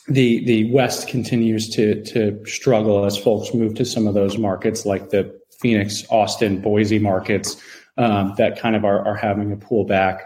the 0.09 0.45
the 0.45 0.73
West 0.73 1.09
continues 1.09 1.69
to 1.71 2.03
to 2.05 2.45
struggle 2.47 3.05
as 3.05 3.17
folks 3.17 3.55
move 3.55 3.75
to 3.77 3.85
some 3.85 4.07
of 4.07 4.15
those 4.15 4.39
markets 4.39 4.85
like 4.85 5.11
the 5.11 5.40
Phoenix, 5.61 6.05
Austin, 6.11 6.61
Boise 6.61 6.99
markets 6.99 7.57
um, 7.97 8.35
that 8.39 8.59
kind 8.59 8.75
of 8.75 8.85
are, 8.85 9.07
are 9.07 9.17
having 9.17 9.53
a 9.53 9.57
pullback 9.57 10.23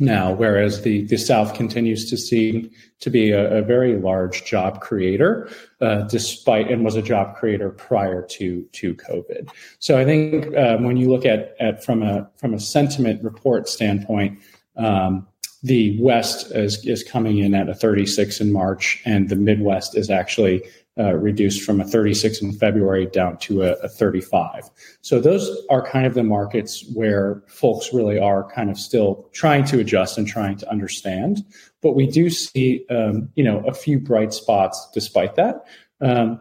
now, 0.00 0.32
whereas 0.32 0.82
the, 0.82 1.04
the 1.04 1.16
South 1.16 1.54
continues 1.54 2.10
to 2.10 2.16
seem 2.16 2.70
to 2.98 3.10
be 3.10 3.30
a, 3.30 3.58
a 3.58 3.62
very 3.62 3.96
large 3.96 4.44
job 4.44 4.80
creator, 4.80 5.48
uh, 5.80 6.02
despite 6.02 6.68
and 6.68 6.84
was 6.84 6.96
a 6.96 7.02
job 7.02 7.36
creator 7.36 7.70
prior 7.70 8.26
to 8.30 8.62
to 8.72 8.94
COVID. 8.96 9.48
So 9.78 9.96
I 9.96 10.04
think 10.04 10.56
um, 10.56 10.82
when 10.82 10.96
you 10.96 11.10
look 11.10 11.24
at, 11.24 11.54
at 11.60 11.84
from 11.84 12.02
a 12.02 12.28
from 12.36 12.54
a 12.54 12.60
sentiment 12.60 13.22
report 13.22 13.68
standpoint, 13.68 14.40
um, 14.76 15.28
the 15.62 15.98
West 16.00 16.50
is, 16.50 16.84
is 16.84 17.02
coming 17.02 17.38
in 17.38 17.54
at 17.54 17.68
a 17.68 17.74
36 17.74 18.40
in 18.40 18.52
March, 18.52 19.00
and 19.04 19.28
the 19.28 19.36
Midwest 19.36 19.96
is 19.96 20.10
actually 20.10 20.62
uh, 20.98 21.14
reduced 21.14 21.62
from 21.62 21.80
a 21.80 21.84
36 21.84 22.40
in 22.40 22.52
February 22.52 23.06
down 23.06 23.36
to 23.38 23.62
a, 23.62 23.72
a, 23.82 23.88
35. 23.88 24.70
So 25.00 25.20
those 25.20 25.50
are 25.68 25.84
kind 25.84 26.06
of 26.06 26.14
the 26.14 26.22
markets 26.22 26.84
where 26.94 27.42
folks 27.48 27.92
really 27.92 28.16
are 28.18 28.48
kind 28.52 28.70
of 28.70 28.78
still 28.78 29.28
trying 29.32 29.64
to 29.64 29.80
adjust 29.80 30.18
and 30.18 30.26
trying 30.26 30.56
to 30.58 30.70
understand. 30.70 31.44
But 31.82 31.96
we 31.96 32.06
do 32.06 32.30
see, 32.30 32.86
um, 32.90 33.28
you 33.34 33.42
know, 33.42 33.58
a 33.66 33.74
few 33.74 33.98
bright 33.98 34.32
spots 34.32 34.88
despite 34.94 35.34
that. 35.34 35.64
Um, 36.00 36.40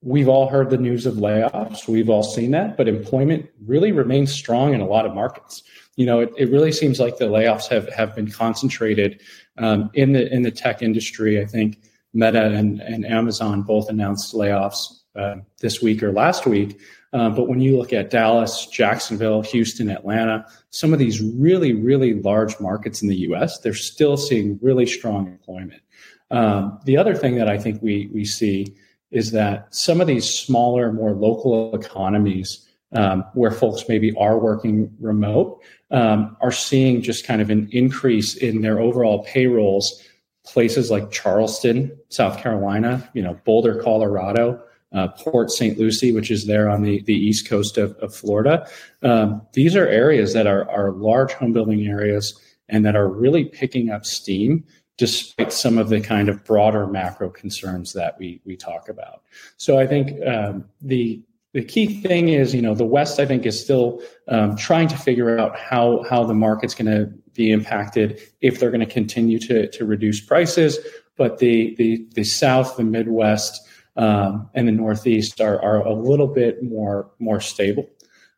we've 0.00 0.28
all 0.28 0.48
heard 0.48 0.70
the 0.70 0.78
news 0.78 1.04
of 1.04 1.14
layoffs. 1.14 1.86
We've 1.86 2.08
all 2.08 2.22
seen 2.22 2.52
that, 2.52 2.78
but 2.78 2.88
employment 2.88 3.46
really 3.66 3.92
remains 3.92 4.32
strong 4.32 4.72
in 4.72 4.80
a 4.80 4.86
lot 4.86 5.04
of 5.04 5.14
markets. 5.14 5.62
You 5.96 6.06
know, 6.06 6.20
it, 6.20 6.32
it 6.38 6.50
really 6.50 6.72
seems 6.72 7.00
like 7.00 7.18
the 7.18 7.26
layoffs 7.26 7.68
have, 7.68 7.88
have 7.92 8.14
been 8.14 8.30
concentrated 8.30 9.20
um, 9.58 9.90
in 9.94 10.12
the 10.12 10.32
in 10.32 10.42
the 10.42 10.50
tech 10.50 10.82
industry. 10.82 11.40
I 11.40 11.46
think 11.46 11.78
Meta 12.16 12.46
and, 12.46 12.80
and 12.80 13.04
Amazon 13.04 13.62
both 13.62 13.90
announced 13.90 14.34
layoffs 14.34 15.02
uh, 15.14 15.36
this 15.60 15.82
week 15.82 16.02
or 16.02 16.12
last 16.12 16.46
week. 16.46 16.80
Uh, 17.12 17.30
but 17.30 17.46
when 17.48 17.60
you 17.60 17.76
look 17.76 17.92
at 17.92 18.10
Dallas, 18.10 18.66
Jacksonville, 18.66 19.42
Houston, 19.42 19.90
Atlanta, 19.90 20.46
some 20.70 20.92
of 20.92 20.98
these 20.98 21.20
really, 21.20 21.72
really 21.72 22.14
large 22.14 22.58
markets 22.58 23.02
in 23.02 23.08
the 23.08 23.16
US, 23.28 23.58
they're 23.60 23.74
still 23.74 24.16
seeing 24.16 24.58
really 24.62 24.86
strong 24.86 25.26
employment. 25.26 25.82
Um, 26.30 26.80
the 26.84 26.96
other 26.96 27.14
thing 27.14 27.36
that 27.36 27.48
I 27.48 27.58
think 27.58 27.82
we, 27.82 28.10
we 28.12 28.24
see 28.24 28.74
is 29.10 29.30
that 29.32 29.72
some 29.74 30.00
of 30.00 30.06
these 30.06 30.28
smaller, 30.28 30.92
more 30.92 31.12
local 31.12 31.74
economies 31.74 32.66
um, 32.92 33.24
where 33.34 33.50
folks 33.50 33.84
maybe 33.88 34.14
are 34.16 34.38
working 34.38 34.90
remote 35.00 35.62
um, 35.90 36.36
are 36.40 36.52
seeing 36.52 37.02
just 37.02 37.26
kind 37.26 37.40
of 37.40 37.50
an 37.50 37.68
increase 37.72 38.34
in 38.34 38.62
their 38.62 38.80
overall 38.80 39.22
payrolls 39.24 40.02
places 40.46 40.90
like 40.90 41.10
Charleston, 41.10 41.96
South 42.08 42.38
Carolina, 42.38 43.08
you 43.14 43.22
know, 43.22 43.38
Boulder, 43.44 43.82
Colorado, 43.82 44.62
uh, 44.92 45.08
Port 45.08 45.50
St. 45.50 45.78
Lucie, 45.78 46.12
which 46.12 46.30
is 46.30 46.46
there 46.46 46.70
on 46.70 46.82
the, 46.82 47.02
the 47.02 47.14
east 47.14 47.48
coast 47.48 47.76
of, 47.76 47.96
of 47.96 48.14
Florida. 48.14 48.66
Um, 49.02 49.42
these 49.52 49.76
are 49.76 49.86
areas 49.86 50.32
that 50.32 50.46
are, 50.46 50.68
are 50.70 50.92
large 50.92 51.32
home 51.32 51.52
building 51.52 51.86
areas 51.86 52.40
and 52.68 52.84
that 52.84 52.96
are 52.96 53.08
really 53.08 53.44
picking 53.44 53.90
up 53.90 54.06
steam 54.06 54.64
despite 54.98 55.52
some 55.52 55.76
of 55.76 55.90
the 55.90 56.00
kind 56.00 56.28
of 56.28 56.42
broader 56.44 56.86
macro 56.86 57.28
concerns 57.28 57.92
that 57.92 58.18
we, 58.18 58.40
we 58.46 58.56
talk 58.56 58.88
about. 58.88 59.22
So 59.58 59.78
I 59.78 59.86
think 59.86 60.26
um, 60.26 60.64
the 60.80 61.22
the 61.56 61.64
key 61.64 62.02
thing 62.02 62.28
is, 62.28 62.54
you 62.54 62.60
know, 62.60 62.74
the 62.74 62.84
West, 62.84 63.18
I 63.18 63.24
think, 63.24 63.46
is 63.46 63.58
still 63.58 64.02
um, 64.28 64.56
trying 64.56 64.88
to 64.88 64.96
figure 64.98 65.38
out 65.38 65.58
how 65.58 66.04
how 66.06 66.22
the 66.22 66.34
market's 66.34 66.74
going 66.74 66.94
to 66.94 67.06
be 67.32 67.50
impacted 67.50 68.20
if 68.42 68.60
they're 68.60 68.70
going 68.70 68.86
to 68.86 68.92
continue 68.92 69.38
to 69.38 69.66
to 69.70 69.86
reduce 69.86 70.20
prices. 70.20 70.78
But 71.16 71.38
the 71.38 71.74
the 71.76 72.06
the 72.12 72.24
South, 72.24 72.76
the 72.76 72.84
Midwest, 72.84 73.66
um, 73.96 74.50
and 74.52 74.68
the 74.68 74.72
Northeast 74.72 75.40
are 75.40 75.58
are 75.62 75.78
a 75.78 75.94
little 75.94 76.26
bit 76.26 76.62
more 76.62 77.10
more 77.18 77.40
stable. 77.40 77.88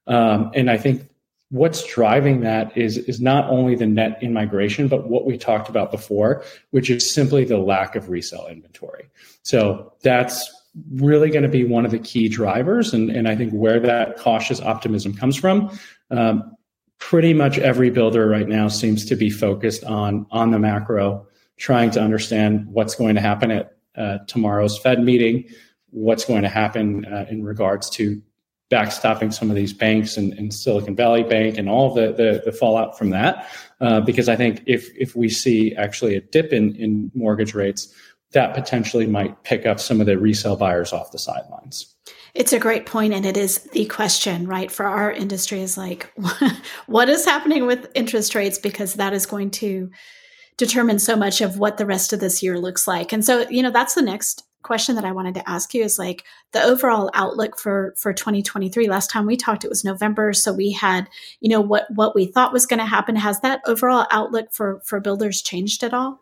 Um, 0.06 0.52
and 0.54 0.70
I 0.70 0.78
think 0.78 1.10
what's 1.50 1.84
driving 1.92 2.42
that 2.42 2.76
is 2.78 2.98
is 2.98 3.20
not 3.20 3.50
only 3.50 3.74
the 3.74 3.86
net 3.86 4.22
in 4.22 4.32
migration, 4.32 4.86
but 4.86 5.08
what 5.08 5.26
we 5.26 5.36
talked 5.36 5.68
about 5.68 5.90
before, 5.90 6.44
which 6.70 6.88
is 6.88 7.12
simply 7.12 7.44
the 7.44 7.58
lack 7.58 7.96
of 7.96 8.10
resale 8.10 8.46
inventory. 8.48 9.08
So 9.42 9.92
that's 10.02 10.48
really 10.92 11.30
going 11.30 11.42
to 11.42 11.48
be 11.48 11.64
one 11.64 11.84
of 11.84 11.90
the 11.90 11.98
key 11.98 12.28
drivers. 12.28 12.92
And, 12.92 13.10
and 13.10 13.28
I 13.28 13.36
think 13.36 13.52
where 13.52 13.80
that 13.80 14.18
cautious 14.18 14.60
optimism 14.60 15.14
comes 15.14 15.36
from, 15.36 15.76
um, 16.10 16.54
pretty 16.98 17.32
much 17.32 17.58
every 17.58 17.90
builder 17.90 18.28
right 18.28 18.48
now 18.48 18.68
seems 18.68 19.04
to 19.06 19.16
be 19.16 19.30
focused 19.30 19.84
on, 19.84 20.26
on 20.30 20.50
the 20.50 20.58
macro, 20.58 21.26
trying 21.56 21.90
to 21.92 22.00
understand 22.00 22.66
what's 22.66 22.94
going 22.94 23.14
to 23.14 23.20
happen 23.20 23.50
at 23.50 23.76
uh, 23.96 24.18
tomorrow's 24.26 24.78
Fed 24.78 25.02
meeting, 25.02 25.44
what's 25.90 26.24
going 26.24 26.42
to 26.42 26.48
happen 26.48 27.04
uh, 27.06 27.26
in 27.28 27.44
regards 27.44 27.90
to 27.90 28.20
backstopping 28.70 29.32
some 29.32 29.48
of 29.48 29.56
these 29.56 29.72
banks 29.72 30.16
and, 30.16 30.34
and 30.34 30.52
Silicon 30.52 30.94
Valley 30.94 31.22
Bank 31.22 31.56
and 31.56 31.68
all 31.68 31.94
the, 31.94 32.12
the, 32.12 32.42
the 32.44 32.52
fallout 32.52 32.98
from 32.98 33.10
that. 33.10 33.46
Uh, 33.80 34.00
because 34.00 34.28
I 34.28 34.36
think 34.36 34.62
if, 34.66 34.90
if 34.96 35.16
we 35.16 35.28
see 35.28 35.74
actually 35.76 36.16
a 36.16 36.20
dip 36.20 36.52
in, 36.52 36.74
in 36.76 37.10
mortgage 37.14 37.54
rates, 37.54 37.92
that 38.32 38.54
potentially 38.54 39.06
might 39.06 39.42
pick 39.42 39.66
up 39.66 39.80
some 39.80 40.00
of 40.00 40.06
the 40.06 40.18
resale 40.18 40.56
buyers 40.56 40.92
off 40.92 41.12
the 41.12 41.18
sidelines. 41.18 41.94
It's 42.34 42.52
a 42.52 42.58
great 42.58 42.86
point, 42.86 43.14
and 43.14 43.24
it 43.24 43.36
is 43.36 43.58
the 43.72 43.86
question, 43.86 44.46
right, 44.46 44.70
for 44.70 44.86
our 44.86 45.10
industry 45.10 45.60
is 45.60 45.78
like, 45.78 46.12
what 46.86 47.08
is 47.08 47.24
happening 47.24 47.66
with 47.66 47.90
interest 47.94 48.34
rates? 48.34 48.58
Because 48.58 48.94
that 48.94 49.12
is 49.12 49.26
going 49.26 49.50
to 49.52 49.90
determine 50.56 50.98
so 50.98 51.16
much 51.16 51.40
of 51.40 51.58
what 51.58 51.78
the 51.78 51.86
rest 51.86 52.12
of 52.12 52.20
this 52.20 52.42
year 52.42 52.58
looks 52.58 52.86
like. 52.86 53.12
And 53.12 53.24
so, 53.24 53.48
you 53.48 53.62
know, 53.62 53.70
that's 53.70 53.94
the 53.94 54.02
next 54.02 54.44
question 54.62 54.96
that 54.96 55.04
I 55.04 55.12
wanted 55.12 55.34
to 55.36 55.48
ask 55.48 55.72
you 55.72 55.84
is 55.84 55.98
like 55.98 56.24
the 56.52 56.62
overall 56.62 57.10
outlook 57.14 57.58
for 57.58 57.94
for 57.96 58.12
2023. 58.12 58.88
Last 58.88 59.08
time 59.08 59.24
we 59.24 59.36
talked, 59.36 59.64
it 59.64 59.70
was 59.70 59.84
November, 59.84 60.32
so 60.32 60.52
we 60.52 60.72
had, 60.72 61.08
you 61.40 61.48
know, 61.48 61.60
what 61.60 61.86
what 61.94 62.14
we 62.14 62.26
thought 62.26 62.52
was 62.52 62.66
going 62.66 62.80
to 62.80 62.86
happen. 62.86 63.16
Has 63.16 63.40
that 63.40 63.62
overall 63.66 64.06
outlook 64.10 64.52
for 64.52 64.80
for 64.84 65.00
builders 65.00 65.40
changed 65.40 65.82
at 65.84 65.94
all? 65.94 66.20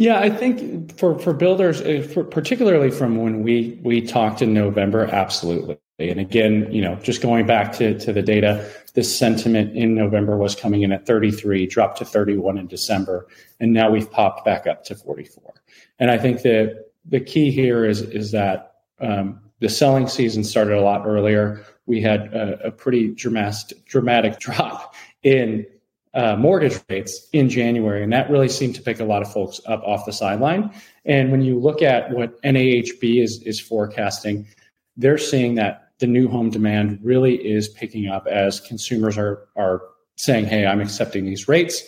Yeah, 0.00 0.18
I 0.18 0.30
think 0.30 0.96
for 0.96 1.18
for 1.18 1.34
builders, 1.34 1.82
uh, 1.82 2.08
for 2.14 2.24
particularly 2.24 2.90
from 2.90 3.18
when 3.18 3.42
we 3.42 3.78
we 3.82 4.00
talked 4.00 4.40
in 4.40 4.54
November, 4.54 5.04
absolutely. 5.04 5.76
And 5.98 6.18
again, 6.18 6.72
you 6.72 6.80
know, 6.80 6.94
just 6.94 7.20
going 7.20 7.46
back 7.46 7.70
to 7.74 7.98
to 7.98 8.10
the 8.10 8.22
data, 8.22 8.66
this 8.94 9.14
sentiment 9.14 9.76
in 9.76 9.94
November 9.94 10.38
was 10.38 10.54
coming 10.54 10.80
in 10.80 10.90
at 10.90 11.04
33, 11.04 11.66
dropped 11.66 11.98
to 11.98 12.06
31 12.06 12.56
in 12.56 12.66
December, 12.66 13.26
and 13.60 13.74
now 13.74 13.90
we've 13.90 14.10
popped 14.10 14.42
back 14.42 14.66
up 14.66 14.84
to 14.84 14.94
44. 14.94 15.52
And 15.98 16.10
I 16.10 16.16
think 16.16 16.40
that 16.44 16.86
the 17.04 17.20
key 17.20 17.50
here 17.50 17.84
is 17.84 18.00
is 18.00 18.30
that 18.30 18.76
um, 19.00 19.38
the 19.58 19.68
selling 19.68 20.08
season 20.08 20.44
started 20.44 20.78
a 20.78 20.80
lot 20.80 21.06
earlier. 21.06 21.62
We 21.84 22.00
had 22.00 22.32
a, 22.32 22.68
a 22.68 22.70
pretty 22.70 23.08
dramatic 23.08 23.84
dramatic 23.84 24.38
drop 24.46 24.94
in 25.22 25.66
uh, 26.14 26.36
mortgage 26.36 26.78
rates 26.88 27.28
in 27.32 27.48
January, 27.48 28.02
and 28.02 28.12
that 28.12 28.28
really 28.30 28.48
seemed 28.48 28.74
to 28.74 28.82
pick 28.82 28.98
a 29.00 29.04
lot 29.04 29.22
of 29.22 29.32
folks 29.32 29.60
up 29.66 29.82
off 29.84 30.04
the 30.06 30.12
sideline. 30.12 30.70
And 31.04 31.30
when 31.30 31.42
you 31.42 31.58
look 31.58 31.82
at 31.82 32.10
what 32.10 32.40
NAHB 32.42 33.22
is 33.22 33.42
is 33.44 33.60
forecasting, 33.60 34.48
they're 34.96 35.18
seeing 35.18 35.54
that 35.54 35.92
the 35.98 36.06
new 36.06 36.28
home 36.28 36.50
demand 36.50 36.98
really 37.02 37.36
is 37.36 37.68
picking 37.68 38.08
up 38.08 38.26
as 38.26 38.60
consumers 38.60 39.16
are 39.16 39.46
are 39.56 39.82
saying, 40.16 40.46
"Hey, 40.46 40.66
I'm 40.66 40.80
accepting 40.80 41.26
these 41.26 41.46
rates." 41.48 41.82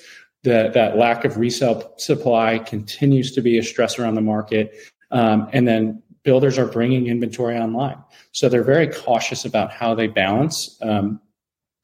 That 0.45 0.73
that 0.75 0.97
lack 0.97 1.25
of 1.25 1.37
resale 1.37 1.93
supply 1.99 2.59
continues 2.59 3.33
to 3.33 3.41
be 3.41 3.59
a 3.59 3.63
stressor 3.63 4.07
on 4.07 4.15
the 4.15 4.21
market, 4.21 4.73
um, 5.11 5.49
and 5.53 5.67
then 5.67 6.03
builders 6.23 6.59
are 6.59 6.67
bringing 6.67 7.09
inventory 7.09 7.57
online, 7.57 7.99
so 8.31 8.49
they're 8.49 8.63
very 8.63 8.87
cautious 8.87 9.45
about 9.45 9.73
how 9.73 9.95
they 9.97 10.07
balance 10.07 10.79
um, 10.83 11.21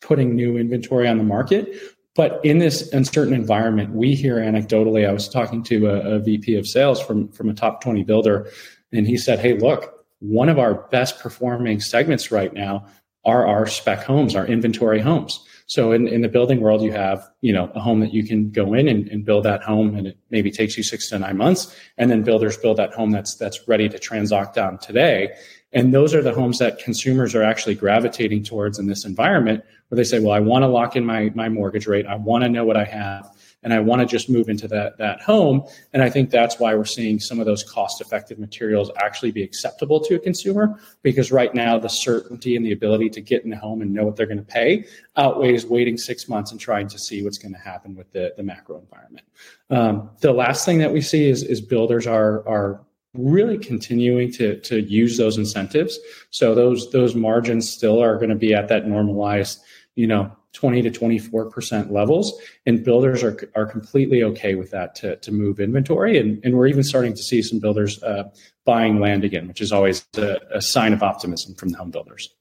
putting 0.00 0.36
new 0.36 0.56
inventory 0.56 1.08
on 1.08 1.18
the 1.18 1.24
market 1.24 1.74
but 2.18 2.44
in 2.44 2.58
this 2.58 2.92
uncertain 2.92 3.32
environment, 3.32 3.94
we 3.94 4.16
hear 4.16 4.38
anecdotally. 4.38 5.08
I 5.08 5.12
was 5.12 5.28
talking 5.28 5.62
to 5.62 5.86
a, 5.86 6.16
a 6.16 6.18
VP 6.18 6.56
of 6.56 6.66
sales 6.66 7.00
from, 7.00 7.28
from 7.28 7.48
a 7.48 7.54
top 7.54 7.80
20 7.80 8.02
builder, 8.02 8.50
and 8.92 9.06
he 9.06 9.16
said, 9.16 9.38
Hey, 9.38 9.56
look, 9.56 10.04
one 10.18 10.48
of 10.48 10.58
our 10.58 10.74
best 10.88 11.20
performing 11.20 11.78
segments 11.80 12.32
right 12.32 12.52
now 12.52 12.86
are 13.24 13.46
our 13.46 13.68
spec 13.68 14.02
homes, 14.02 14.34
our 14.34 14.44
inventory 14.44 14.98
homes. 14.98 15.38
So 15.66 15.92
in, 15.92 16.08
in 16.08 16.22
the 16.22 16.28
building 16.28 16.60
world, 16.60 16.82
you 16.82 16.90
have, 16.90 17.24
you 17.40 17.52
know, 17.52 17.70
a 17.76 17.80
home 17.80 18.00
that 18.00 18.12
you 18.12 18.24
can 18.24 18.50
go 18.50 18.74
in 18.74 18.88
and, 18.88 19.06
and 19.08 19.24
build 19.24 19.44
that 19.44 19.62
home 19.62 19.94
and 19.94 20.08
it 20.08 20.18
maybe 20.30 20.50
takes 20.50 20.76
you 20.76 20.82
six 20.82 21.08
to 21.10 21.20
nine 21.20 21.36
months. 21.36 21.72
And 21.98 22.10
then 22.10 22.24
builders 22.24 22.56
build 22.56 22.78
that 22.78 22.94
home 22.94 23.12
that's, 23.12 23.36
that's 23.36 23.68
ready 23.68 23.88
to 23.90 23.98
transact 23.98 24.58
on 24.58 24.78
today. 24.78 25.34
And 25.72 25.94
those 25.94 26.14
are 26.14 26.22
the 26.22 26.32
homes 26.32 26.58
that 26.58 26.78
consumers 26.78 27.34
are 27.34 27.42
actually 27.42 27.74
gravitating 27.74 28.42
towards 28.42 28.78
in 28.78 28.86
this 28.86 29.04
environment 29.04 29.62
where 29.88 29.96
they 29.96 30.04
say, 30.04 30.20
well, 30.20 30.32
I 30.32 30.40
want 30.40 30.62
to 30.62 30.68
lock 30.68 30.96
in 30.96 31.04
my, 31.04 31.30
my 31.34 31.48
mortgage 31.48 31.86
rate. 31.86 32.06
I 32.06 32.16
want 32.16 32.44
to 32.44 32.48
know 32.48 32.64
what 32.64 32.76
I 32.76 32.84
have 32.84 33.34
and 33.62 33.72
I 33.72 33.80
want 33.80 34.00
to 34.00 34.06
just 34.06 34.30
move 34.30 34.48
into 34.48 34.68
that, 34.68 34.98
that 34.98 35.20
home. 35.20 35.64
And 35.92 36.02
I 36.02 36.10
think 36.10 36.30
that's 36.30 36.60
why 36.60 36.74
we're 36.74 36.84
seeing 36.84 37.18
some 37.18 37.40
of 37.40 37.46
those 37.46 37.64
cost 37.64 38.00
effective 38.00 38.38
materials 38.38 38.90
actually 39.02 39.32
be 39.32 39.42
acceptable 39.42 40.00
to 40.00 40.14
a 40.14 40.18
consumer 40.18 40.78
because 41.02 41.32
right 41.32 41.52
now 41.54 41.78
the 41.78 41.88
certainty 41.88 42.54
and 42.54 42.64
the 42.64 42.72
ability 42.72 43.10
to 43.10 43.20
get 43.20 43.44
in 43.44 43.50
the 43.50 43.56
home 43.56 43.82
and 43.82 43.92
know 43.92 44.04
what 44.04 44.16
they're 44.16 44.26
going 44.26 44.38
to 44.38 44.44
pay 44.44 44.86
outweighs 45.16 45.66
waiting 45.66 45.96
six 45.96 46.28
months 46.28 46.52
and 46.52 46.60
trying 46.60 46.88
to 46.88 46.98
see 46.98 47.24
what's 47.24 47.38
going 47.38 47.52
to 47.52 47.60
happen 47.60 47.96
with 47.96 48.10
the, 48.12 48.32
the 48.36 48.42
macro 48.42 48.78
environment. 48.78 49.26
Um, 49.70 50.10
the 50.20 50.32
last 50.32 50.64
thing 50.64 50.78
that 50.78 50.92
we 50.92 51.00
see 51.00 51.28
is, 51.28 51.42
is 51.42 51.60
builders 51.60 52.06
are, 52.06 52.46
are 52.48 52.80
really 53.14 53.58
continuing 53.58 54.30
to, 54.32 54.60
to 54.60 54.80
use 54.82 55.16
those 55.16 55.38
incentives. 55.38 55.98
So 56.30 56.54
those, 56.54 56.90
those 56.92 57.14
margins 57.14 57.68
still 57.68 58.00
are 58.00 58.16
going 58.16 58.28
to 58.28 58.36
be 58.36 58.54
at 58.54 58.68
that 58.68 58.86
normalized 58.86 59.60
you 59.98 60.06
know 60.06 60.30
20 60.54 60.82
to 60.82 60.90
24% 60.90 61.90
levels. 61.90 62.32
And 62.66 62.82
builders 62.82 63.22
are, 63.22 63.36
are 63.54 63.66
completely 63.66 64.22
okay 64.24 64.54
with 64.54 64.70
that 64.70 64.94
to, 64.96 65.16
to 65.16 65.30
move 65.30 65.60
inventory. 65.60 66.18
And, 66.18 66.42
and 66.42 66.56
we're 66.56 66.68
even 66.68 66.82
starting 66.82 67.12
to 67.14 67.22
see 67.22 67.42
some 67.42 67.58
builders 67.58 68.02
uh, 68.02 68.24
buying 68.64 68.98
land 68.98 69.24
again 69.24 69.46
which 69.48 69.60
is 69.60 69.72
always 69.72 70.06
a, 70.16 70.38
a 70.54 70.62
sign 70.62 70.92
of 70.92 71.02
optimism 71.02 71.54
from 71.54 71.70
the 71.70 71.78
home 71.78 71.90
builders. 71.90 72.34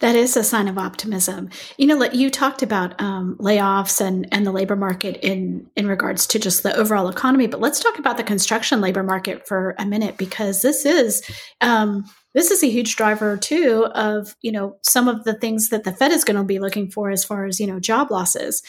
That 0.00 0.16
is 0.16 0.36
a 0.36 0.44
sign 0.44 0.68
of 0.68 0.78
optimism. 0.78 1.50
You 1.76 1.86
know, 1.86 2.02
you 2.04 2.30
talked 2.30 2.62
about 2.62 2.98
um, 3.00 3.36
layoffs 3.38 4.00
and, 4.00 4.26
and 4.32 4.46
the 4.46 4.52
labor 4.52 4.76
market 4.76 5.18
in, 5.22 5.70
in 5.76 5.86
regards 5.86 6.26
to 6.28 6.38
just 6.38 6.62
the 6.62 6.74
overall 6.74 7.08
economy, 7.08 7.46
but 7.46 7.60
let's 7.60 7.80
talk 7.80 7.98
about 7.98 8.16
the 8.16 8.22
construction 8.22 8.80
labor 8.80 9.02
market 9.02 9.46
for 9.46 9.74
a 9.78 9.84
minute 9.84 10.16
because 10.16 10.62
this 10.62 10.86
is 10.86 11.22
um, 11.60 12.04
this 12.34 12.50
is 12.50 12.62
a 12.62 12.70
huge 12.70 12.96
driver 12.96 13.36
too 13.36 13.86
of 13.94 14.36
you 14.40 14.52
know 14.52 14.76
some 14.82 15.08
of 15.08 15.24
the 15.24 15.34
things 15.34 15.68
that 15.70 15.84
the 15.84 15.92
Fed 15.92 16.12
is 16.12 16.24
going 16.24 16.36
to 16.36 16.44
be 16.44 16.58
looking 16.58 16.90
for 16.90 17.10
as 17.10 17.24
far 17.24 17.44
as 17.44 17.60
you 17.60 17.66
know 17.66 17.80
job 17.80 18.10
losses. 18.10 18.62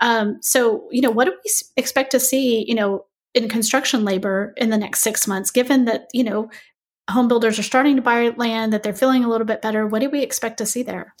Um, 0.00 0.38
so 0.42 0.88
you 0.90 1.00
know, 1.00 1.10
what 1.10 1.24
do 1.26 1.32
we 1.32 1.50
expect 1.76 2.10
to 2.12 2.20
see? 2.20 2.64
You 2.66 2.74
know, 2.74 3.06
in 3.34 3.48
construction 3.48 4.04
labor 4.04 4.54
in 4.56 4.70
the 4.70 4.78
next 4.78 5.00
six 5.00 5.26
months, 5.26 5.50
given 5.50 5.84
that 5.86 6.08
you 6.12 6.24
know 6.24 6.50
home 7.08 7.28
builders 7.28 7.58
are 7.58 7.64
starting 7.64 7.96
to 7.96 8.02
buy 8.02 8.28
land, 8.36 8.72
that 8.72 8.82
they're 8.82 8.92
feeling 8.92 9.24
a 9.24 9.28
little 9.28 9.46
bit 9.46 9.62
better. 9.62 9.86
What 9.86 10.00
do 10.00 10.10
we 10.10 10.22
expect 10.22 10.58
to 10.58 10.66
see 10.66 10.82
there? 10.82 11.14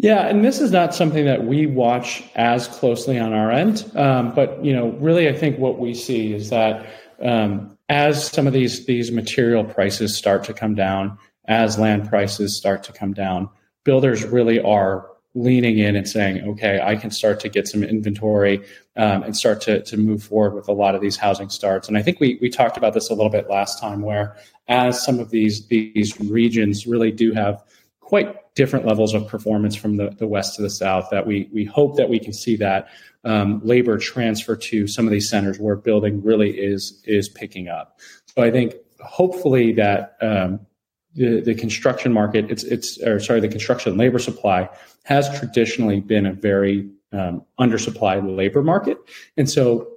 Yeah, 0.00 0.28
and 0.28 0.44
this 0.44 0.60
is 0.60 0.70
not 0.70 0.94
something 0.94 1.24
that 1.24 1.44
we 1.44 1.66
watch 1.66 2.22
as 2.36 2.68
closely 2.68 3.18
on 3.18 3.32
our 3.32 3.50
end, 3.50 3.90
um, 3.96 4.32
but 4.32 4.64
you 4.64 4.72
know, 4.72 4.90
really, 4.92 5.28
I 5.28 5.32
think 5.32 5.58
what 5.58 5.78
we 5.78 5.92
see 5.92 6.32
is 6.32 6.50
that 6.50 6.86
um, 7.20 7.77
as 7.88 8.30
some 8.30 8.46
of 8.46 8.52
these 8.52 8.86
these 8.86 9.10
material 9.10 9.64
prices 9.64 10.16
start 10.16 10.44
to 10.44 10.54
come 10.54 10.74
down, 10.74 11.18
as 11.46 11.78
land 11.78 12.08
prices 12.08 12.56
start 12.56 12.82
to 12.84 12.92
come 12.92 13.12
down, 13.12 13.48
builders 13.84 14.24
really 14.24 14.60
are 14.60 15.10
leaning 15.34 15.78
in 15.78 15.94
and 15.94 16.08
saying, 16.08 16.42
okay, 16.48 16.80
I 16.82 16.96
can 16.96 17.10
start 17.10 17.38
to 17.40 17.48
get 17.48 17.68
some 17.68 17.84
inventory 17.84 18.64
um, 18.96 19.22
and 19.22 19.36
start 19.36 19.60
to, 19.62 19.82
to 19.82 19.96
move 19.96 20.22
forward 20.22 20.54
with 20.54 20.68
a 20.68 20.72
lot 20.72 20.94
of 20.94 21.00
these 21.00 21.16
housing 21.16 21.48
starts. 21.48 21.86
And 21.86 21.96
I 21.96 22.02
think 22.02 22.18
we, 22.18 22.38
we 22.40 22.48
talked 22.48 22.76
about 22.76 22.94
this 22.94 23.08
a 23.10 23.14
little 23.14 23.30
bit 23.30 23.48
last 23.48 23.80
time, 23.80 24.02
where 24.02 24.36
as 24.66 25.02
some 25.04 25.20
of 25.20 25.30
these, 25.30 25.66
these 25.68 26.18
regions 26.20 26.86
really 26.86 27.12
do 27.12 27.32
have 27.32 27.62
quite 28.00 28.47
different 28.58 28.84
levels 28.84 29.14
of 29.14 29.22
performance 29.28 29.76
from 29.76 29.98
the, 29.98 30.10
the 30.18 30.26
west 30.26 30.56
to 30.56 30.62
the 30.62 30.68
south, 30.68 31.06
that 31.12 31.24
we, 31.28 31.48
we 31.54 31.64
hope 31.64 31.96
that 31.96 32.08
we 32.08 32.18
can 32.18 32.32
see 32.32 32.56
that 32.56 32.88
um, 33.24 33.60
labor 33.62 33.96
transfer 33.98 34.56
to 34.56 34.88
some 34.88 35.06
of 35.06 35.12
these 35.12 35.30
centers 35.30 35.60
where 35.60 35.76
building 35.76 36.20
really 36.24 36.50
is, 36.50 37.00
is 37.04 37.28
picking 37.28 37.68
up. 37.68 38.00
So 38.26 38.42
I 38.42 38.50
think 38.50 38.74
hopefully 38.98 39.72
that 39.74 40.16
um, 40.20 40.58
the, 41.14 41.40
the 41.40 41.54
construction 41.54 42.12
market, 42.12 42.50
it's, 42.50 42.64
it's, 42.64 42.98
or 42.98 43.20
sorry, 43.20 43.38
the 43.38 43.48
construction 43.48 43.96
labor 43.96 44.18
supply 44.18 44.68
has 45.04 45.24
traditionally 45.38 46.00
been 46.00 46.26
a 46.26 46.32
very 46.32 46.90
um, 47.12 47.44
undersupplied 47.60 48.36
labor 48.36 48.62
market. 48.64 48.98
And 49.36 49.48
so 49.48 49.88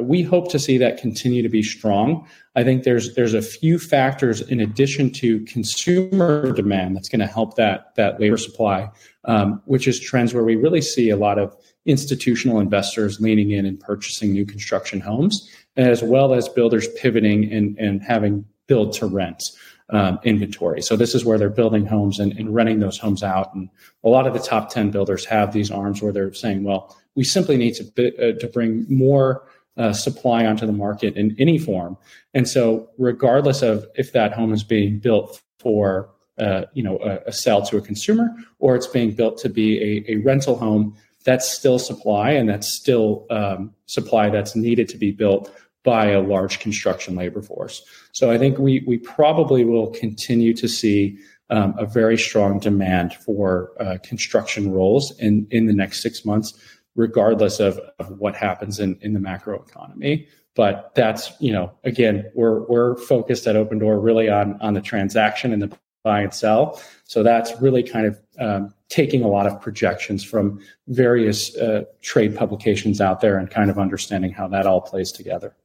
we 0.00 0.22
hope 0.22 0.50
to 0.50 0.58
see 0.58 0.78
that 0.78 0.98
continue 0.98 1.42
to 1.42 1.48
be 1.48 1.62
strong. 1.62 2.26
I 2.54 2.64
think 2.64 2.84
there's 2.84 3.14
there's 3.14 3.34
a 3.34 3.42
few 3.42 3.78
factors 3.78 4.40
in 4.40 4.60
addition 4.60 5.12
to 5.14 5.40
consumer 5.44 6.52
demand 6.52 6.96
that's 6.96 7.08
going 7.08 7.20
to 7.20 7.26
help 7.26 7.56
that 7.56 7.94
that 7.96 8.20
labor 8.20 8.38
supply, 8.38 8.90
um, 9.24 9.62
which 9.66 9.86
is 9.86 10.00
trends 10.00 10.34
where 10.34 10.44
we 10.44 10.56
really 10.56 10.80
see 10.80 11.10
a 11.10 11.16
lot 11.16 11.38
of 11.38 11.56
institutional 11.84 12.60
investors 12.60 13.20
leaning 13.20 13.50
in 13.52 13.64
and 13.64 13.78
purchasing 13.80 14.32
new 14.32 14.44
construction 14.44 15.00
homes, 15.00 15.50
as 15.76 16.02
well 16.02 16.34
as 16.34 16.48
builders 16.48 16.88
pivoting 17.00 17.52
and, 17.52 17.78
and 17.78 18.02
having 18.02 18.44
build 18.66 18.92
to 18.94 19.06
rent 19.06 19.42
um, 19.90 20.18
inventory. 20.24 20.82
So 20.82 20.96
this 20.96 21.14
is 21.14 21.24
where 21.24 21.38
they're 21.38 21.48
building 21.48 21.86
homes 21.86 22.18
and, 22.18 22.32
and 22.32 22.54
renting 22.54 22.80
those 22.80 22.98
homes 22.98 23.22
out. 23.22 23.54
And 23.54 23.68
a 24.02 24.08
lot 24.08 24.26
of 24.26 24.34
the 24.34 24.40
top 24.40 24.70
10 24.70 24.90
builders 24.90 25.24
have 25.26 25.52
these 25.52 25.70
arms 25.70 26.02
where 26.02 26.12
they're 26.12 26.34
saying, 26.34 26.64
well, 26.64 26.96
we 27.14 27.24
simply 27.24 27.56
need 27.56 27.74
to, 27.74 27.84
uh, 28.18 28.38
to 28.38 28.48
bring 28.48 28.84
more 28.88 29.46
uh, 29.76 29.92
supply 29.92 30.46
onto 30.46 30.66
the 30.66 30.72
market 30.72 31.16
in 31.16 31.36
any 31.38 31.58
form. 31.58 31.96
And 32.34 32.48
so 32.48 32.88
regardless 32.98 33.62
of 33.62 33.86
if 33.94 34.12
that 34.12 34.32
home 34.32 34.52
is 34.52 34.64
being 34.64 34.98
built 34.98 35.42
for 35.58 36.10
uh, 36.38 36.62
you 36.74 36.82
know 36.82 36.98
a, 36.98 37.28
a, 37.28 37.32
sell 37.32 37.62
to 37.62 37.78
a 37.78 37.80
consumer 37.80 38.28
or 38.58 38.76
it's 38.76 38.86
being 38.86 39.10
built 39.10 39.38
to 39.38 39.48
be 39.48 40.04
a, 40.06 40.12
a 40.12 40.16
rental 40.16 40.58
home 40.58 40.94
that's 41.24 41.50
still 41.50 41.78
supply 41.78 42.30
and 42.30 42.48
that's 42.48 42.68
still 42.68 43.26
um, 43.30 43.74
supply 43.86 44.28
that's 44.28 44.54
needed 44.54 44.88
to 44.88 44.96
be 44.96 45.10
built 45.10 45.50
by 45.82 46.06
a 46.06 46.20
large 46.20 46.58
construction 46.60 47.14
labor 47.14 47.42
force. 47.42 47.82
So 48.12 48.30
I 48.30 48.38
think 48.38 48.58
we 48.58 48.82
we 48.86 48.98
probably 48.98 49.64
will 49.64 49.88
continue 49.88 50.52
to 50.54 50.68
see 50.68 51.18
um, 51.48 51.74
a 51.78 51.86
very 51.86 52.18
strong 52.18 52.58
demand 52.58 53.14
for 53.14 53.70
uh, 53.80 53.98
construction 54.02 54.72
roles 54.72 55.18
in 55.18 55.46
in 55.50 55.66
the 55.66 55.72
next 55.72 56.02
six 56.02 56.24
months, 56.24 56.52
regardless 56.96 57.60
of, 57.60 57.78
of 57.98 58.10
what 58.18 58.34
happens 58.34 58.80
in 58.80 58.98
in 59.02 59.12
the 59.12 59.20
macro 59.20 59.62
economy. 59.62 60.26
But 60.54 60.92
that's 60.94 61.32
you 61.40 61.52
know 61.52 61.72
again 61.84 62.30
we're 62.34 62.60
we're 62.62 62.96
focused 62.96 63.46
at 63.46 63.54
Opendoor 63.56 64.02
really 64.02 64.28
on 64.28 64.60
on 64.60 64.74
the 64.74 64.80
transaction 64.80 65.52
and 65.52 65.62
the 65.62 65.76
buy 66.02 66.20
and 66.20 66.32
sell. 66.32 66.80
So 67.04 67.24
that's 67.24 67.60
really 67.60 67.82
kind 67.82 68.06
of 68.06 68.20
um, 68.38 68.74
taking 68.88 69.24
a 69.24 69.28
lot 69.28 69.48
of 69.48 69.60
projections 69.60 70.22
from 70.22 70.60
various 70.86 71.56
uh, 71.56 71.82
trade 72.00 72.36
publications 72.36 73.00
out 73.00 73.20
there 73.20 73.38
and 73.38 73.50
kind 73.50 73.70
of 73.70 73.78
understanding 73.78 74.30
how 74.30 74.46
that 74.48 74.66
all 74.66 74.80
plays 74.80 75.10
together. 75.10 75.56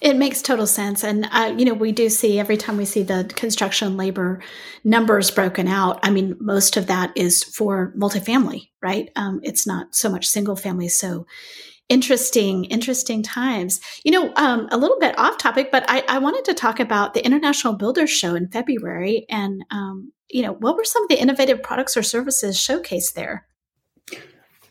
It 0.00 0.16
makes 0.16 0.42
total 0.42 0.66
sense. 0.66 1.04
And, 1.04 1.28
uh, 1.30 1.54
you 1.56 1.64
know, 1.64 1.74
we 1.74 1.92
do 1.92 2.08
see 2.08 2.38
every 2.38 2.56
time 2.56 2.76
we 2.76 2.84
see 2.84 3.02
the 3.02 3.30
construction 3.34 3.96
labor 3.96 4.42
numbers 4.84 5.30
broken 5.30 5.68
out, 5.68 6.00
I 6.02 6.10
mean, 6.10 6.36
most 6.40 6.76
of 6.76 6.86
that 6.88 7.12
is 7.16 7.44
for 7.44 7.92
multifamily, 7.96 8.70
right? 8.82 9.10
Um, 9.16 9.40
it's 9.42 9.66
not 9.66 9.94
so 9.94 10.08
much 10.08 10.26
single 10.26 10.56
family. 10.56 10.88
So 10.88 11.26
interesting, 11.88 12.64
interesting 12.64 13.22
times. 13.22 13.80
You 14.04 14.12
know, 14.12 14.32
um, 14.36 14.68
a 14.70 14.76
little 14.76 14.98
bit 14.98 15.18
off 15.18 15.38
topic, 15.38 15.70
but 15.70 15.84
I, 15.88 16.04
I, 16.08 16.18
wanted 16.18 16.44
to 16.46 16.54
talk 16.54 16.80
about 16.80 17.14
the 17.14 17.24
International 17.24 17.74
Builders 17.74 18.10
Show 18.10 18.34
in 18.34 18.48
February. 18.48 19.24
And, 19.30 19.64
um, 19.70 20.12
you 20.28 20.42
know, 20.42 20.52
what 20.52 20.76
were 20.76 20.84
some 20.84 21.04
of 21.04 21.08
the 21.08 21.20
innovative 21.20 21.62
products 21.62 21.96
or 21.96 22.02
services 22.02 22.56
showcased 22.56 23.14
there? 23.14 23.46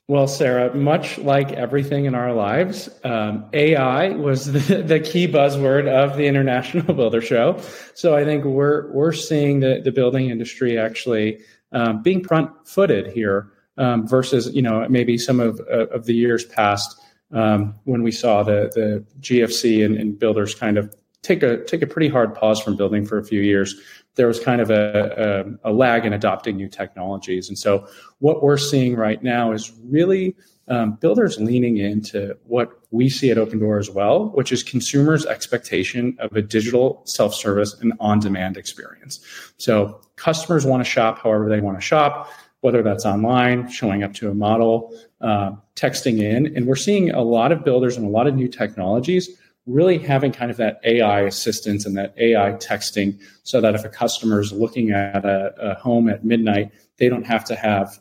Well, 0.08 0.28
Sarah, 0.28 0.72
much 0.76 1.18
like 1.18 1.52
everything 1.54 2.06
in 2.06 2.14
our 2.14 2.32
lives, 2.32 2.90
um, 3.04 3.46
AI 3.54 4.10
was 4.10 4.46
the, 4.52 4.84
the, 4.84 5.00
key 5.00 5.28
buzzword 5.28 5.88
of 5.88 6.16
the 6.16 6.28
International 6.28 6.94
Builder 6.96 7.22
Show. 7.22 7.60
So 7.96 8.16
I 8.16 8.24
think 8.24 8.46
we're 8.46 8.92
we're 8.92 9.14
seeing 9.14 9.62
the, 9.62 9.82
the 9.84 9.92
building 9.92 10.30
industry 10.30 10.78
actually 10.78 11.40
um, 11.72 12.04
being 12.04 12.24
front-footed 12.24 13.08
here 13.08 13.52
um, 13.80 14.08
versus 14.08 14.54
you 14.54 14.62
know 14.62 14.88
maybe 14.90 15.18
some 15.18 15.40
of 15.40 15.60
of 15.62 16.06
the 16.06 16.14
years 16.14 16.46
past 16.46 17.02
um, 17.32 17.74
when 17.86 18.04
we 18.04 18.12
saw 18.12 18.44
the 18.44 18.70
the 18.76 19.04
GFC 19.22 19.84
and, 19.84 19.98
and 19.98 20.20
builders 20.20 20.54
kind 20.54 20.78
of 20.78 20.94
take 21.24 21.42
a 21.42 21.64
take 21.66 21.82
a 21.82 21.88
pretty 21.88 22.10
hard 22.10 22.36
pause 22.36 22.62
from 22.62 22.78
building 22.78 23.08
for 23.08 23.18
a 23.18 23.24
few 23.24 23.42
years 23.42 23.76
there 24.16 24.28
was 24.28 24.40
kind 24.40 24.62
of 24.62 24.70
a, 24.70 25.46
a, 25.64 25.72
a, 25.72 25.74
lag 25.74 26.06
in 26.06 26.14
adopting 26.14 26.56
new 26.56 26.70
technologies. 26.70 27.50
And 27.50 27.58
so 27.58 27.88
what 28.20 28.42
we're 28.42 28.58
seeing 28.58 28.96
right 28.96 29.22
now 29.22 29.52
is 29.52 29.74
really 29.84 30.36
um, 30.68 30.94
builders 30.94 31.40
leaning 31.40 31.78
into 31.78 32.36
what 32.46 32.72
we 32.92 33.10
see 33.10 33.30
at 33.30 33.38
Opendoor 33.38 33.80
as 33.80 33.90
well, 33.90 34.30
which 34.30 34.52
is 34.52 34.64
consumers' 34.64 35.26
expectation 35.26 36.16
of 36.20 36.36
a 36.36 36.42
digital 36.42 37.04
self-service 37.06 37.76
and 37.82 37.94
on-demand 38.00 38.58
experience. 38.58 39.20
So 39.58 40.02
customers 40.16 40.66
want 40.66 40.84
to 40.84 40.90
shop 40.90 41.20
however 41.20 41.50
they 41.50 41.62
want 41.62 41.78
to 41.78 41.82
shop, 41.82 42.32
whether 42.62 42.82
that's 42.82 43.06
online, 43.06 43.70
showing 43.70 44.02
up 44.02 44.14
to 44.16 44.32
a 44.32 44.34
model, 44.34 44.98
uh, 45.22 45.52
texting 45.76 46.20
in. 46.20 46.56
And 46.56 46.66
we're 46.66 46.76
seeing 46.76 47.12
a 47.12 47.22
lot 47.22 47.52
of 47.52 47.64
builders 47.64 47.96
and 47.96 48.06
a 48.06 48.10
lot 48.10 48.26
of 48.26 48.34
new 48.34 48.48
technologies 48.48 49.38
really 49.66 49.98
having 49.98 50.32
kind 50.32 50.52
of 50.52 50.58
that 50.58 50.80
AI 50.84 51.22
assistance 51.22 51.86
and 51.86 51.98
that 51.98 52.14
AI 52.18 52.52
texting 52.54 53.20
so 53.44 53.60
that 53.62 53.74
if 53.76 53.84
a 53.84 53.90
customer 53.90 54.40
is 54.40 54.52
looking 54.52 54.92
at 54.92 55.26
a, 55.26 55.54
a 55.60 55.76
home 55.76 56.08
at 56.08 56.24
midnight, 56.24 56.72
they 56.98 57.10
don't 57.10 57.26
have 57.26 57.44
to 57.46 57.56
have 57.56 58.00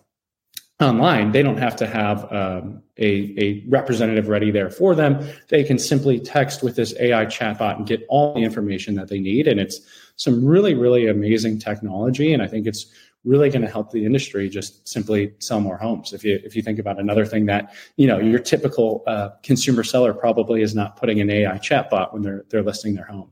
online, 0.81 1.33
they 1.33 1.43
don't 1.43 1.57
have 1.57 1.77
to 1.77 1.87
have 1.87 2.31
um, 2.33 2.83
a, 2.99 3.35
a 3.39 3.65
representative 3.69 4.29
ready 4.29 4.51
there 4.51 4.71
for 4.71 4.95
them. 4.95 5.27
They 5.49 5.65
can 5.65 5.79
simply 5.79 6.21
text 6.21 6.63
with 6.63 6.77
this 6.77 6.95
AI 6.99 7.27
chatbot 7.27 7.77
and 7.77 7.87
get 7.87 8.05
all 8.09 8.35
the 8.35 8.43
information 8.43 8.95
that 8.97 9.09
they 9.09 9.21
need. 9.21 9.47
And 9.47 9.59
it's 9.61 9.81
some 10.17 10.45
really, 10.45 10.75
really 10.75 11.07
amazing 11.07 11.59
technology. 11.59 12.33
And 12.33 12.43
I 12.43 12.47
think 12.47 12.67
it's 12.67 12.87
really 13.25 13.49
going 13.49 13.63
to 13.63 13.71
help 13.71 13.91
the 13.91 14.05
industry 14.05 14.49
just 14.49 14.87
simply 14.87 15.33
sell 15.39 15.61
more 15.61 15.77
homes. 15.79 16.13
If 16.13 16.25
you 16.25 16.41
if 16.45 16.55
you 16.55 16.63
think 16.63 16.79
about 16.79 16.99
another 16.99 17.25
thing 17.25 17.47
that 17.47 17.75
you 17.97 18.07
know 18.07 18.19
your 18.19 18.39
typical 18.39 19.03
uh, 19.07 19.31
consumer 19.43 19.83
seller 19.83 20.13
probably 20.13 20.63
is 20.63 20.75
not 20.75 20.97
putting 20.97 21.21
an 21.21 21.31
AI 21.31 21.59
chatbot 21.59 22.13
when 22.13 22.23
they're 22.23 22.45
they're 22.51 22.63
listing 22.63 22.95
their 22.95 23.07
home. 23.07 23.31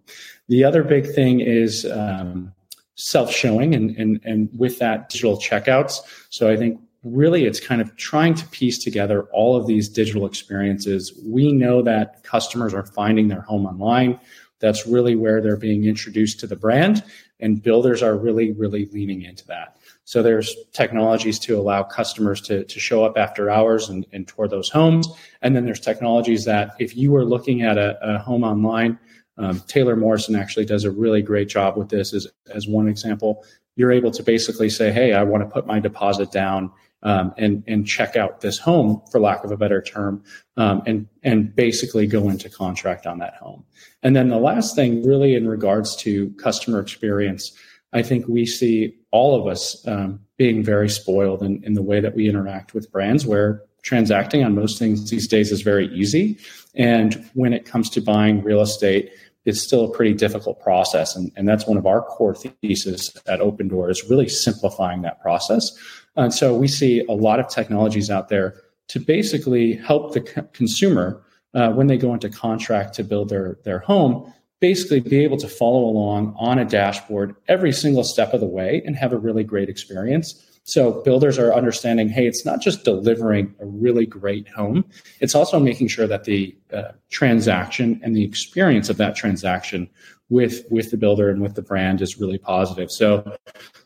The 0.49 0.65
other 0.65 0.83
big 0.83 1.13
thing 1.15 1.41
is 1.41 1.85
um, 1.87 2.53
self 2.95 3.33
showing 3.33 3.75
and 3.75 3.97
and 3.97 4.21
and 4.25 4.49
with 4.57 4.79
that 4.79 5.11
digital 5.11 5.37
checkouts. 5.37 5.99
So 6.31 6.51
I 6.51 6.57
think 6.57 6.81
really 7.05 7.45
it's 7.47 7.61
kind 7.61 7.81
of 7.81 7.95
trying 7.97 8.35
to 8.35 8.47
piece 8.49 8.79
together 8.83 9.25
all 9.33 9.57
of 9.57 9.67
these 9.67 9.89
digital 9.89 10.25
experiences. 10.25 11.13
We 11.27 11.53
know 11.53 11.83
that 11.83 12.23
customers 12.23 12.75
are 12.75 12.87
finding 12.87 13.29
their 13.29 13.41
home 13.41 13.67
online. 13.67 14.21
That's 14.61 14.87
really 14.87 15.17
where 15.17 15.41
they're 15.41 15.57
being 15.57 15.85
introduced 15.85 16.39
to 16.41 16.47
the 16.47 16.55
brand, 16.55 17.03
and 17.41 17.61
builders 17.61 18.03
are 18.03 18.17
really, 18.17 18.53
really 18.53 18.87
leaning 18.87 19.23
into 19.23 19.45
that. 19.49 19.77
So 20.13 20.23
there's 20.23 20.55
technologies 20.73 21.39
to 21.47 21.53
allow 21.61 21.83
customers 21.85 22.41
to, 22.43 22.65
to 22.65 22.79
show 22.79 23.03
up 23.07 23.17
after 23.17 23.49
hours 23.49 23.89
and, 23.89 24.05
and 24.13 24.29
tour 24.29 24.47
those 24.47 24.69
homes. 24.69 25.09
And 25.41 25.57
then 25.57 25.65
there's 25.65 25.81
technologies 25.81 26.45
that 26.45 26.67
if 26.79 26.91
you 26.95 27.17
are 27.17 27.25
looking 27.25 27.63
at 27.63 27.79
a, 27.79 27.89
a 28.03 28.19
home 28.19 28.45
online, 28.45 28.99
Um, 29.39 29.63
Taylor 29.67 29.97
Morrison 29.97 30.37
actually 30.37 30.67
does 30.67 30.85
a 30.85 30.91
really 30.91 31.23
great 31.23 31.49
job 31.49 31.77
with 31.79 31.89
this. 31.89 32.13
As 32.13 32.27
as 32.55 32.69
one 32.69 32.91
example, 32.91 33.33
you're 33.77 33.97
able 33.99 34.11
to 34.11 34.23
basically 34.23 34.71
say, 34.71 34.93
"Hey, 34.93 35.15
I 35.21 35.23
want 35.31 35.43
to 35.45 35.51
put 35.55 35.67
my 35.67 35.81
deposit 35.81 36.31
down." 36.31 36.71
Um, 37.03 37.33
and 37.39 37.65
and 37.67 37.87
check 37.87 38.15
out 38.15 38.41
this 38.41 38.59
home, 38.59 39.01
for 39.11 39.21
lack 39.21 39.45
of 39.45 39.51
a 39.51 39.57
better 39.57 39.83
term, 39.83 40.23
um, 40.57 40.83
and 40.87 41.09
and 41.23 41.55
basically 41.57 42.07
go 42.07 42.29
into 42.29 42.49
contract 42.49 43.07
on 43.07 43.19
that 43.19 43.35
home. 43.45 43.65
And 44.03 44.15
then 44.15 44.29
the 44.29 44.45
last 44.51 44.77
thing, 44.77 45.03
really, 45.11 45.35
in 45.35 45.49
regards 45.49 45.97
to 46.05 46.11
customer 46.47 46.81
experience, 46.81 47.53
I 47.93 48.03
think 48.03 48.27
we 48.27 48.47
see 48.47 48.95
all 49.11 49.39
of 49.39 49.47
us 49.47 49.87
um, 49.87 50.21
being 50.37 50.65
very 50.65 50.89
spoiled 50.89 51.43
in, 51.43 51.63
in 51.65 51.75
the 51.75 51.83
way 51.83 52.01
that 52.01 52.15
we 52.15 52.29
interact 52.29 52.75
with 52.75 52.91
brands, 52.91 53.27
where 53.27 53.63
transacting 53.83 54.45
on 54.45 54.55
most 54.55 54.79
things 54.79 55.11
these 55.11 55.29
days 55.29 55.53
is 55.53 55.63
very 55.63 55.89
easy. 55.95 56.39
And 56.75 57.29
when 57.35 57.53
it 57.53 57.65
comes 57.65 57.91
to 57.91 58.01
buying 58.01 58.43
real 58.43 58.61
estate, 58.61 59.11
it's 59.45 59.61
still 59.61 59.85
a 59.85 59.91
pretty 59.91 60.15
difficult 60.15 60.61
process. 60.63 61.17
And, 61.17 61.33
and 61.37 61.49
that's 61.49 61.67
one 61.67 61.77
of 61.77 61.87
our 61.87 62.03
core 62.03 62.35
theses 62.35 63.17
at 63.27 63.41
Opendoor 63.41 63.91
is 63.91 64.09
really 64.09 64.29
simplifying 64.29 65.03
that 65.03 65.21
process. 65.21 65.73
And 66.17 66.33
so 66.33 66.55
we 66.55 66.69
see 66.69 67.05
a 67.09 67.13
lot 67.13 67.41
of 67.41 67.49
technologies 67.49 68.09
out 68.09 68.29
there 68.29 68.55
to 68.89 69.01
basically 69.01 69.75
help 69.75 70.13
the 70.13 70.21
consumer 70.53 71.23
uh, 71.55 71.71
when 71.71 71.87
they 71.87 71.97
go 71.97 72.15
into 72.15 72.29
contract 72.29 72.95
to 72.95 73.05
build 73.05 73.29
their, 73.29 73.59
their 73.65 73.81
home, 73.81 74.33
basically 74.63 75.01
be 75.01 75.25
able 75.25 75.37
to 75.37 75.49
follow 75.49 75.85
along 75.85 76.37
on 76.39 76.57
a 76.57 76.65
dashboard 76.65 77.35
every 77.49 77.73
single 77.73 78.05
step 78.05 78.33
of 78.33 78.39
the 78.39 78.47
way 78.47 78.81
and 78.87 78.95
have 78.95 79.13
a 79.13 79.19
really 79.19 79.43
great 79.43 79.69
experience. 79.69 80.41
So 80.63 81.03
builders 81.03 81.37
are 81.37 81.53
understanding, 81.53 82.09
hey, 82.09 82.29
it's 82.29 82.47
not 82.47 82.61
just 82.61 82.85
delivering 82.85 83.53
a 83.59 83.67
really 83.67 84.07
great 84.07 84.47
home, 84.49 84.85
it's 85.19 85.35
also 85.35 85.59
making 85.59 85.89
sure 85.89 86.07
that 86.07 86.23
the 86.23 86.57
uh, 86.73 86.93
transaction 87.11 88.01
and 88.05 88.15
the 88.15 88.23
experience 88.23 88.89
of 88.89 88.99
that 88.99 89.17
transaction 89.17 89.91
with 90.31 90.65
with 90.71 90.93
the 90.93 90.97
builder 90.97 91.29
and 91.29 91.43
with 91.43 91.57
the 91.57 91.63
brand 91.63 92.01
is 92.01 92.21
really 92.21 92.39
positive. 92.39 92.89
So 92.93 93.37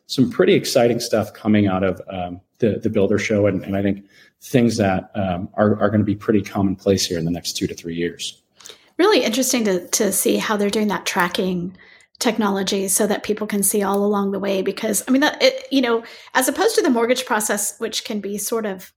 some 0.06 0.30
pretty 0.30 0.52
exciting 0.52 1.00
stuff 1.00 1.32
coming 1.32 1.66
out 1.66 1.84
of 1.84 2.02
um, 2.10 2.42
the 2.58 2.78
the 2.82 2.90
builder 2.90 3.18
show, 3.18 3.46
and, 3.46 3.64
and 3.64 3.74
I 3.74 3.82
think 3.82 4.04
things 4.42 4.76
that 4.76 5.10
um, 5.14 5.48
are 5.54 5.80
are 5.80 5.88
going 5.88 6.00
to 6.00 6.04
be 6.04 6.14
pretty 6.14 6.42
commonplace 6.42 7.06
here 7.06 7.18
in 7.18 7.24
the 7.24 7.30
next 7.30 7.56
two 7.56 7.66
to 7.66 7.74
three 7.74 7.96
years. 7.96 8.42
Really 8.98 9.22
interesting 9.24 9.64
to 9.64 9.86
to 9.88 10.12
see 10.12 10.36
how 10.36 10.56
they're 10.56 10.70
doing 10.70 10.88
that 10.88 11.06
tracking 11.06 11.76
technology 12.18 12.88
so 12.88 13.06
that 13.06 13.22
people 13.22 13.46
can 13.46 13.62
see 13.62 13.82
all 13.82 14.02
along 14.02 14.30
the 14.30 14.38
way 14.38 14.62
because 14.62 15.04
i 15.06 15.10
mean 15.10 15.20
that 15.20 15.36
it 15.42 15.66
you 15.70 15.82
know 15.82 16.02
as 16.32 16.48
opposed 16.48 16.74
to 16.74 16.80
the 16.80 16.88
mortgage 16.88 17.26
process 17.26 17.78
which 17.78 18.04
can 18.06 18.20
be 18.20 18.38
sort 18.38 18.64
of 18.64 18.90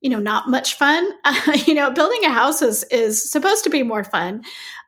you 0.00 0.10
know 0.10 0.18
not 0.18 0.48
much 0.48 0.74
fun 0.74 1.08
uh, 1.24 1.56
you 1.66 1.74
know 1.74 1.90
building 1.90 2.24
a 2.24 2.30
house 2.30 2.62
is 2.62 2.84
is 2.84 3.30
supposed 3.30 3.64
to 3.64 3.70
be 3.70 3.82
more 3.82 4.04
fun. 4.04 4.42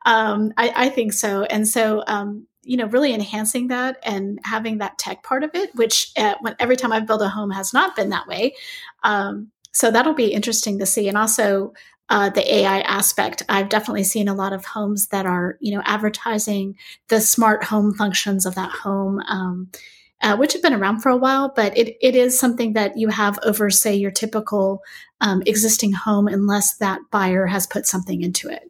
Um, 0.05 0.51
I, 0.57 0.73
I, 0.75 0.89
think 0.89 1.13
so. 1.13 1.43
And 1.43 1.67
so 1.67 2.03
um, 2.07 2.47
you 2.63 2.75
know 2.75 2.87
really 2.87 3.13
enhancing 3.13 3.67
that 3.67 3.97
and 4.03 4.39
having 4.43 4.79
that 4.79 4.97
tech 4.97 5.21
part 5.23 5.43
of 5.43 5.51
it 5.53 5.69
which 5.75 6.11
uh, 6.17 6.35
when, 6.41 6.55
every 6.59 6.75
time 6.75 6.91
i've 6.91 7.05
built 7.05 7.21
a 7.21 7.29
home 7.29 7.51
has 7.51 7.73
not 7.73 7.95
been 7.95 8.09
that 8.09 8.27
way. 8.27 8.55
Um, 9.03 9.51
so 9.73 9.89
that'll 9.89 10.13
be 10.13 10.33
interesting 10.33 10.79
to 10.79 10.85
see. 10.85 11.07
And 11.07 11.17
also 11.17 11.73
uh, 12.11 12.29
the 12.29 12.55
AI 12.55 12.81
aspect. 12.81 13.41
I've 13.47 13.69
definitely 13.69 14.03
seen 14.03 14.27
a 14.27 14.35
lot 14.35 14.51
of 14.51 14.65
homes 14.65 15.07
that 15.07 15.25
are, 15.25 15.57
you 15.61 15.73
know, 15.73 15.81
advertising 15.85 16.75
the 17.07 17.21
smart 17.21 17.63
home 17.63 17.93
functions 17.93 18.45
of 18.45 18.53
that 18.55 18.69
home, 18.69 19.21
um, 19.29 19.71
uh, 20.21 20.35
which 20.35 20.51
have 20.51 20.61
been 20.61 20.73
around 20.73 20.99
for 20.99 21.07
a 21.07 21.15
while, 21.15 21.53
but 21.55 21.75
it, 21.77 21.95
it 22.01 22.13
is 22.17 22.37
something 22.37 22.73
that 22.73 22.97
you 22.97 23.07
have 23.07 23.39
over, 23.43 23.69
say, 23.69 23.95
your 23.95 24.11
typical 24.11 24.83
um, 25.21 25.41
existing 25.45 25.93
home, 25.93 26.27
unless 26.27 26.75
that 26.77 26.99
buyer 27.11 27.45
has 27.45 27.65
put 27.65 27.87
something 27.87 28.21
into 28.21 28.49
it. 28.49 28.69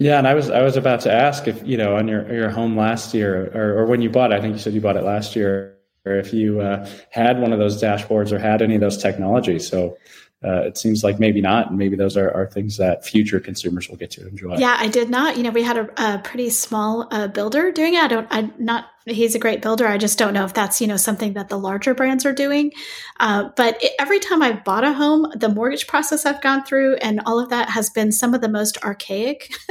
Yeah, 0.00 0.18
and 0.18 0.26
I 0.26 0.34
was 0.34 0.50
I 0.50 0.60
was 0.60 0.76
about 0.76 1.00
to 1.02 1.12
ask 1.12 1.48
if 1.48 1.66
you 1.66 1.78
know 1.78 1.96
on 1.96 2.06
your 2.06 2.30
your 2.30 2.50
home 2.50 2.76
last 2.76 3.14
year 3.14 3.50
or, 3.54 3.78
or 3.78 3.86
when 3.86 4.02
you 4.02 4.10
bought, 4.10 4.30
it, 4.30 4.34
I 4.34 4.40
think 4.42 4.52
you 4.52 4.58
said 4.58 4.74
you 4.74 4.80
bought 4.82 4.96
it 4.96 5.04
last 5.04 5.34
year, 5.34 5.78
or 6.04 6.16
if 6.16 6.34
you 6.34 6.60
uh, 6.60 6.86
had 7.10 7.40
one 7.40 7.52
of 7.52 7.58
those 7.58 7.80
dashboards 7.80 8.30
or 8.30 8.38
had 8.38 8.60
any 8.60 8.74
of 8.74 8.82
those 8.82 8.98
technologies. 8.98 9.66
So 9.66 9.96
uh, 10.44 10.62
it 10.62 10.76
seems 10.76 11.02
like 11.02 11.18
maybe 11.18 11.40
not. 11.40 11.70
And 11.70 11.78
maybe 11.78 11.96
those 11.96 12.16
are, 12.16 12.30
are 12.30 12.46
things 12.46 12.76
that 12.76 13.04
future 13.04 13.40
consumers 13.40 13.88
will 13.88 13.96
get 13.96 14.10
to 14.12 14.26
enjoy. 14.26 14.56
Yeah, 14.56 14.76
I 14.78 14.88
did 14.88 15.10
not. 15.10 15.36
You 15.36 15.42
know, 15.42 15.50
we 15.50 15.62
had 15.62 15.78
a, 15.78 16.14
a 16.14 16.18
pretty 16.18 16.50
small 16.50 17.08
uh, 17.10 17.28
builder 17.28 17.72
doing 17.72 17.94
it. 17.94 18.02
I 18.02 18.08
don't, 18.08 18.28
I'm 18.30 18.52
not 18.58 18.86
he's 19.06 19.34
a 19.34 19.38
great 19.38 19.62
builder. 19.62 19.86
I 19.86 19.98
just 19.98 20.18
don't 20.18 20.34
know 20.34 20.44
if 20.44 20.52
that's 20.52 20.80
you 20.80 20.86
know 20.86 20.96
something 20.96 21.34
that 21.34 21.48
the 21.48 21.58
larger 21.58 21.94
brands 21.94 22.26
are 22.26 22.32
doing. 22.32 22.72
Uh, 23.20 23.50
but 23.56 23.82
it, 23.82 23.92
every 23.98 24.18
time 24.18 24.42
I've 24.42 24.64
bought 24.64 24.84
a 24.84 24.92
home, 24.92 25.32
the 25.34 25.48
mortgage 25.48 25.86
process 25.86 26.26
I've 26.26 26.42
gone 26.42 26.64
through 26.64 26.96
and 26.96 27.20
all 27.24 27.38
of 27.38 27.48
that 27.50 27.70
has 27.70 27.88
been 27.88 28.12
some 28.12 28.34
of 28.34 28.40
the 28.40 28.48
most 28.48 28.82
archaic. 28.84 29.54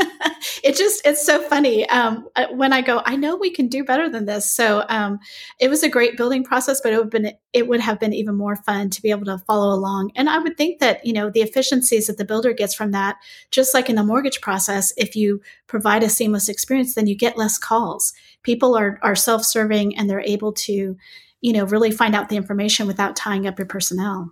it 0.63 0.75
just 0.77 1.05
it's 1.05 1.25
so 1.25 1.41
funny 1.41 1.87
um, 1.89 2.27
uh, 2.35 2.47
when 2.51 2.71
I 2.71 2.81
go. 2.81 3.01
I 3.05 3.15
know 3.17 3.35
we 3.35 3.51
can 3.51 3.67
do 3.67 3.83
better 3.83 4.09
than 4.09 4.25
this. 4.25 4.51
So 4.51 4.85
um, 4.87 5.19
it 5.59 5.69
was 5.69 5.83
a 5.83 5.89
great 5.89 6.17
building 6.17 6.43
process, 6.43 6.79
but 6.81 6.93
it 6.93 6.97
would 6.97 7.05
have 7.05 7.11
been 7.11 7.33
it 7.53 7.67
would 7.67 7.81
have 7.81 7.99
been 7.99 8.13
even 8.13 8.35
more 8.35 8.55
fun 8.55 8.89
to 8.89 9.01
be 9.01 9.11
able 9.11 9.25
to 9.25 9.39
follow 9.39 9.73
along. 9.75 10.11
And 10.15 10.29
I 10.29 10.39
would 10.39 10.57
think 10.57 10.79
that 10.79 11.05
you 11.05 11.13
know 11.13 11.29
the 11.29 11.41
efficiencies 11.41 12.07
that 12.07 12.17
the 12.17 12.25
builder 12.25 12.53
gets 12.53 12.73
from 12.73 12.91
that, 12.91 13.17
just 13.51 13.73
like 13.73 13.89
in 13.89 13.97
the 13.97 14.03
mortgage 14.03 14.39
process, 14.39 14.93
if 14.95 15.15
you 15.15 15.41
provide 15.67 16.03
a 16.03 16.09
seamless 16.09 16.47
experience, 16.47 16.95
then 16.95 17.07
you 17.07 17.15
get 17.15 17.37
less 17.37 17.57
calls 17.57 18.13
people 18.45 18.77
are 18.77 18.97
are 19.01 19.15
self-serving 19.15 19.97
and 19.97 20.09
they're 20.09 20.21
able 20.21 20.53
to 20.53 20.95
you 21.41 21.53
know 21.53 21.65
really 21.65 21.91
find 21.91 22.15
out 22.15 22.29
the 22.29 22.37
information 22.37 22.87
without 22.87 23.15
tying 23.15 23.45
up 23.45 23.59
your 23.59 23.65
personnel. 23.65 24.31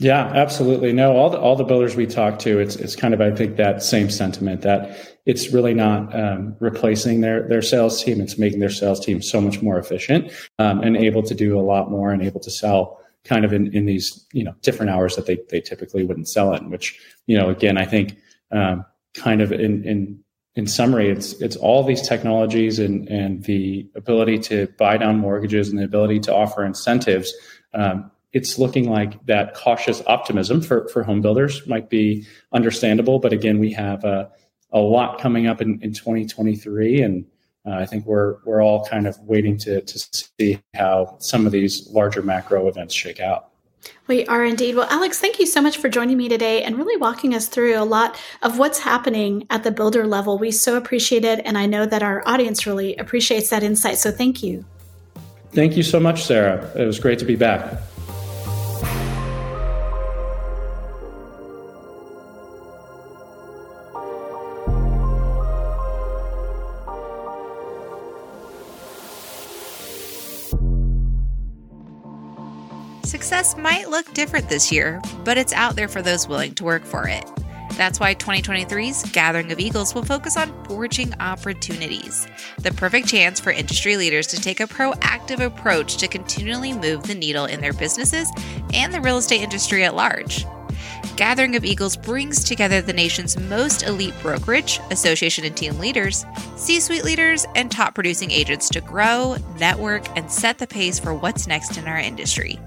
Yeah 0.00 0.24
absolutely. 0.24 0.92
No 0.92 1.16
all 1.16 1.30
the 1.30 1.38
all 1.38 1.54
the 1.54 1.64
builders 1.64 1.94
we 1.94 2.06
talk 2.06 2.40
to 2.40 2.58
it's 2.58 2.74
it's 2.76 2.96
kind 2.96 3.14
of 3.14 3.20
i 3.20 3.30
think 3.30 3.56
that 3.56 3.82
same 3.82 4.10
sentiment 4.10 4.62
that 4.62 5.12
it's 5.26 5.52
really 5.52 5.74
not 5.74 6.18
um, 6.18 6.56
replacing 6.58 7.20
their 7.20 7.46
their 7.46 7.62
sales 7.62 8.02
team. 8.02 8.20
It's 8.20 8.38
making 8.38 8.58
their 8.58 8.70
sales 8.70 8.98
team 8.98 9.22
so 9.22 9.40
much 9.40 9.62
more 9.62 9.78
efficient 9.78 10.32
um, 10.58 10.80
and 10.80 10.96
able 10.96 11.22
to 11.22 11.34
do 11.34 11.58
a 11.58 11.62
lot 11.62 11.90
more 11.90 12.10
and 12.10 12.22
able 12.22 12.40
to 12.40 12.50
sell 12.50 12.98
kind 13.24 13.44
of 13.44 13.52
in, 13.52 13.72
in 13.72 13.86
these 13.86 14.26
you 14.32 14.42
know 14.42 14.54
different 14.62 14.90
hours 14.90 15.14
that 15.16 15.26
they, 15.26 15.38
they 15.50 15.60
typically 15.60 16.04
wouldn't 16.04 16.28
sell 16.28 16.54
in 16.54 16.70
which 16.70 17.00
you 17.26 17.38
know 17.38 17.50
again 17.50 17.78
i 17.78 17.84
think 17.84 18.16
um, 18.50 18.84
kind 19.14 19.40
of 19.40 19.52
in, 19.52 19.84
in 19.84 20.21
in 20.54 20.66
summary, 20.66 21.08
it's 21.08 21.32
it's 21.40 21.56
all 21.56 21.82
these 21.82 22.06
technologies 22.06 22.78
and 22.78 23.08
and 23.08 23.42
the 23.44 23.88
ability 23.94 24.38
to 24.38 24.68
buy 24.78 24.96
down 24.98 25.18
mortgages 25.18 25.70
and 25.70 25.78
the 25.78 25.84
ability 25.84 26.20
to 26.20 26.34
offer 26.34 26.64
incentives. 26.64 27.32
Um, 27.72 28.10
it's 28.32 28.58
looking 28.58 28.88
like 28.88 29.24
that 29.26 29.54
cautious 29.54 30.02
optimism 30.06 30.60
for 30.60 30.88
for 30.88 31.02
home 31.02 31.22
builders 31.22 31.66
might 31.66 31.88
be 31.88 32.26
understandable, 32.52 33.18
but 33.18 33.32
again, 33.32 33.58
we 33.58 33.72
have 33.72 34.04
a 34.04 34.30
a 34.72 34.80
lot 34.80 35.20
coming 35.20 35.46
up 35.46 35.60
in, 35.60 35.78
in 35.82 35.92
2023, 35.92 37.02
and 37.02 37.26
uh, 37.66 37.72
I 37.72 37.86
think 37.86 38.04
we're 38.04 38.36
we're 38.44 38.62
all 38.62 38.84
kind 38.86 39.06
of 39.06 39.18
waiting 39.20 39.56
to 39.58 39.80
to 39.80 39.98
see 40.38 40.60
how 40.74 41.16
some 41.18 41.46
of 41.46 41.52
these 41.52 41.88
larger 41.90 42.22
macro 42.22 42.68
events 42.68 42.94
shake 42.94 43.20
out. 43.20 43.51
We 44.06 44.26
are 44.26 44.44
indeed. 44.44 44.74
Well, 44.74 44.88
Alex, 44.90 45.18
thank 45.18 45.38
you 45.38 45.46
so 45.46 45.60
much 45.60 45.78
for 45.78 45.88
joining 45.88 46.16
me 46.16 46.28
today 46.28 46.62
and 46.62 46.76
really 46.76 46.96
walking 46.96 47.34
us 47.34 47.48
through 47.48 47.76
a 47.76 47.84
lot 47.84 48.18
of 48.42 48.58
what's 48.58 48.80
happening 48.80 49.46
at 49.50 49.64
the 49.64 49.70
builder 49.70 50.06
level. 50.06 50.38
We 50.38 50.50
so 50.50 50.76
appreciate 50.76 51.24
it. 51.24 51.40
And 51.44 51.56
I 51.56 51.66
know 51.66 51.86
that 51.86 52.02
our 52.02 52.22
audience 52.26 52.66
really 52.66 52.96
appreciates 52.96 53.50
that 53.50 53.62
insight. 53.62 53.98
So 53.98 54.10
thank 54.10 54.42
you. 54.42 54.64
Thank 55.52 55.76
you 55.76 55.82
so 55.82 56.00
much, 56.00 56.24
Sarah. 56.24 56.70
It 56.76 56.84
was 56.84 56.98
great 56.98 57.18
to 57.18 57.24
be 57.24 57.36
back. 57.36 57.80
Success 73.32 73.56
might 73.56 73.88
look 73.88 74.12
different 74.12 74.50
this 74.50 74.70
year, 74.70 75.00
but 75.24 75.38
it's 75.38 75.54
out 75.54 75.74
there 75.74 75.88
for 75.88 76.02
those 76.02 76.28
willing 76.28 76.54
to 76.56 76.64
work 76.64 76.84
for 76.84 77.08
it. 77.08 77.24
That's 77.78 77.98
why 77.98 78.14
2023's 78.14 79.10
Gathering 79.10 79.50
of 79.50 79.58
Eagles 79.58 79.94
will 79.94 80.04
focus 80.04 80.36
on 80.36 80.52
forging 80.64 81.14
opportunities, 81.18 82.26
the 82.58 82.74
perfect 82.74 83.08
chance 83.08 83.40
for 83.40 83.50
industry 83.50 83.96
leaders 83.96 84.26
to 84.26 84.36
take 84.36 84.60
a 84.60 84.66
proactive 84.66 85.40
approach 85.40 85.96
to 85.96 86.08
continually 86.08 86.74
move 86.74 87.04
the 87.04 87.14
needle 87.14 87.46
in 87.46 87.62
their 87.62 87.72
businesses 87.72 88.30
and 88.74 88.92
the 88.92 89.00
real 89.00 89.16
estate 89.16 89.40
industry 89.40 89.82
at 89.82 89.96
large. 89.96 90.44
Gathering 91.16 91.56
of 91.56 91.64
Eagles 91.64 91.96
brings 91.96 92.44
together 92.44 92.82
the 92.82 92.92
nation's 92.92 93.38
most 93.38 93.82
elite 93.82 94.14
brokerage, 94.20 94.78
association 94.90 95.46
and 95.46 95.56
team 95.56 95.78
leaders, 95.78 96.26
C 96.56 96.80
suite 96.80 97.04
leaders, 97.04 97.46
and 97.54 97.70
top 97.70 97.94
producing 97.94 98.30
agents 98.30 98.68
to 98.68 98.82
grow, 98.82 99.36
network, 99.58 100.06
and 100.18 100.30
set 100.30 100.58
the 100.58 100.66
pace 100.66 101.00
for 101.00 101.14
what's 101.14 101.46
next 101.46 101.78
in 101.78 101.88
our 101.88 101.98
industry. 101.98 102.58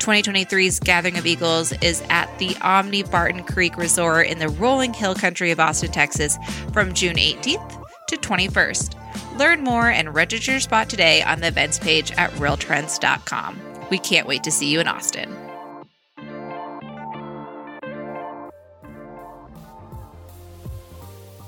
2023's 0.00 0.80
Gathering 0.80 1.18
of 1.18 1.26
Eagles 1.26 1.72
is 1.82 2.02
at 2.08 2.26
the 2.38 2.56
Omni 2.62 3.02
Barton 3.04 3.44
Creek 3.44 3.76
Resort 3.76 4.26
in 4.26 4.38
the 4.38 4.48
rolling 4.48 4.94
hill 4.94 5.14
country 5.14 5.50
of 5.50 5.60
Austin, 5.60 5.92
Texas 5.92 6.38
from 6.72 6.94
June 6.94 7.16
18th 7.16 7.84
to 8.08 8.16
21st. 8.16 9.38
Learn 9.38 9.62
more 9.62 9.90
and 9.90 10.14
register 10.14 10.52
your 10.52 10.60
spot 10.60 10.88
today 10.88 11.22
on 11.22 11.40
the 11.40 11.48
events 11.48 11.78
page 11.78 12.12
at 12.12 12.30
realtrends.com. 12.32 13.60
We 13.90 13.98
can't 13.98 14.26
wait 14.26 14.42
to 14.44 14.50
see 14.50 14.68
you 14.68 14.80
in 14.80 14.88
Austin. 14.88 15.36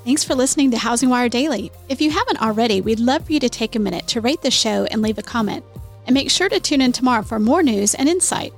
Thanks 0.04 0.24
for 0.24 0.34
listening 0.34 0.72
to 0.72 0.76
HousingWire 0.76 1.30
Daily. 1.30 1.70
If 1.88 2.00
you 2.00 2.10
haven't 2.10 2.42
already, 2.42 2.80
we'd 2.80 3.00
love 3.00 3.24
for 3.24 3.32
you 3.32 3.40
to 3.40 3.48
take 3.48 3.76
a 3.76 3.78
minute 3.78 4.08
to 4.08 4.20
rate 4.20 4.42
the 4.42 4.50
show 4.50 4.84
and 4.86 5.00
leave 5.00 5.16
a 5.16 5.22
comment. 5.22 5.64
And 6.06 6.14
make 6.14 6.30
sure 6.30 6.48
to 6.48 6.60
tune 6.60 6.80
in 6.80 6.92
tomorrow 6.92 7.22
for 7.22 7.38
more 7.38 7.62
news 7.62 7.94
and 7.94 8.08
insight. 8.08 8.52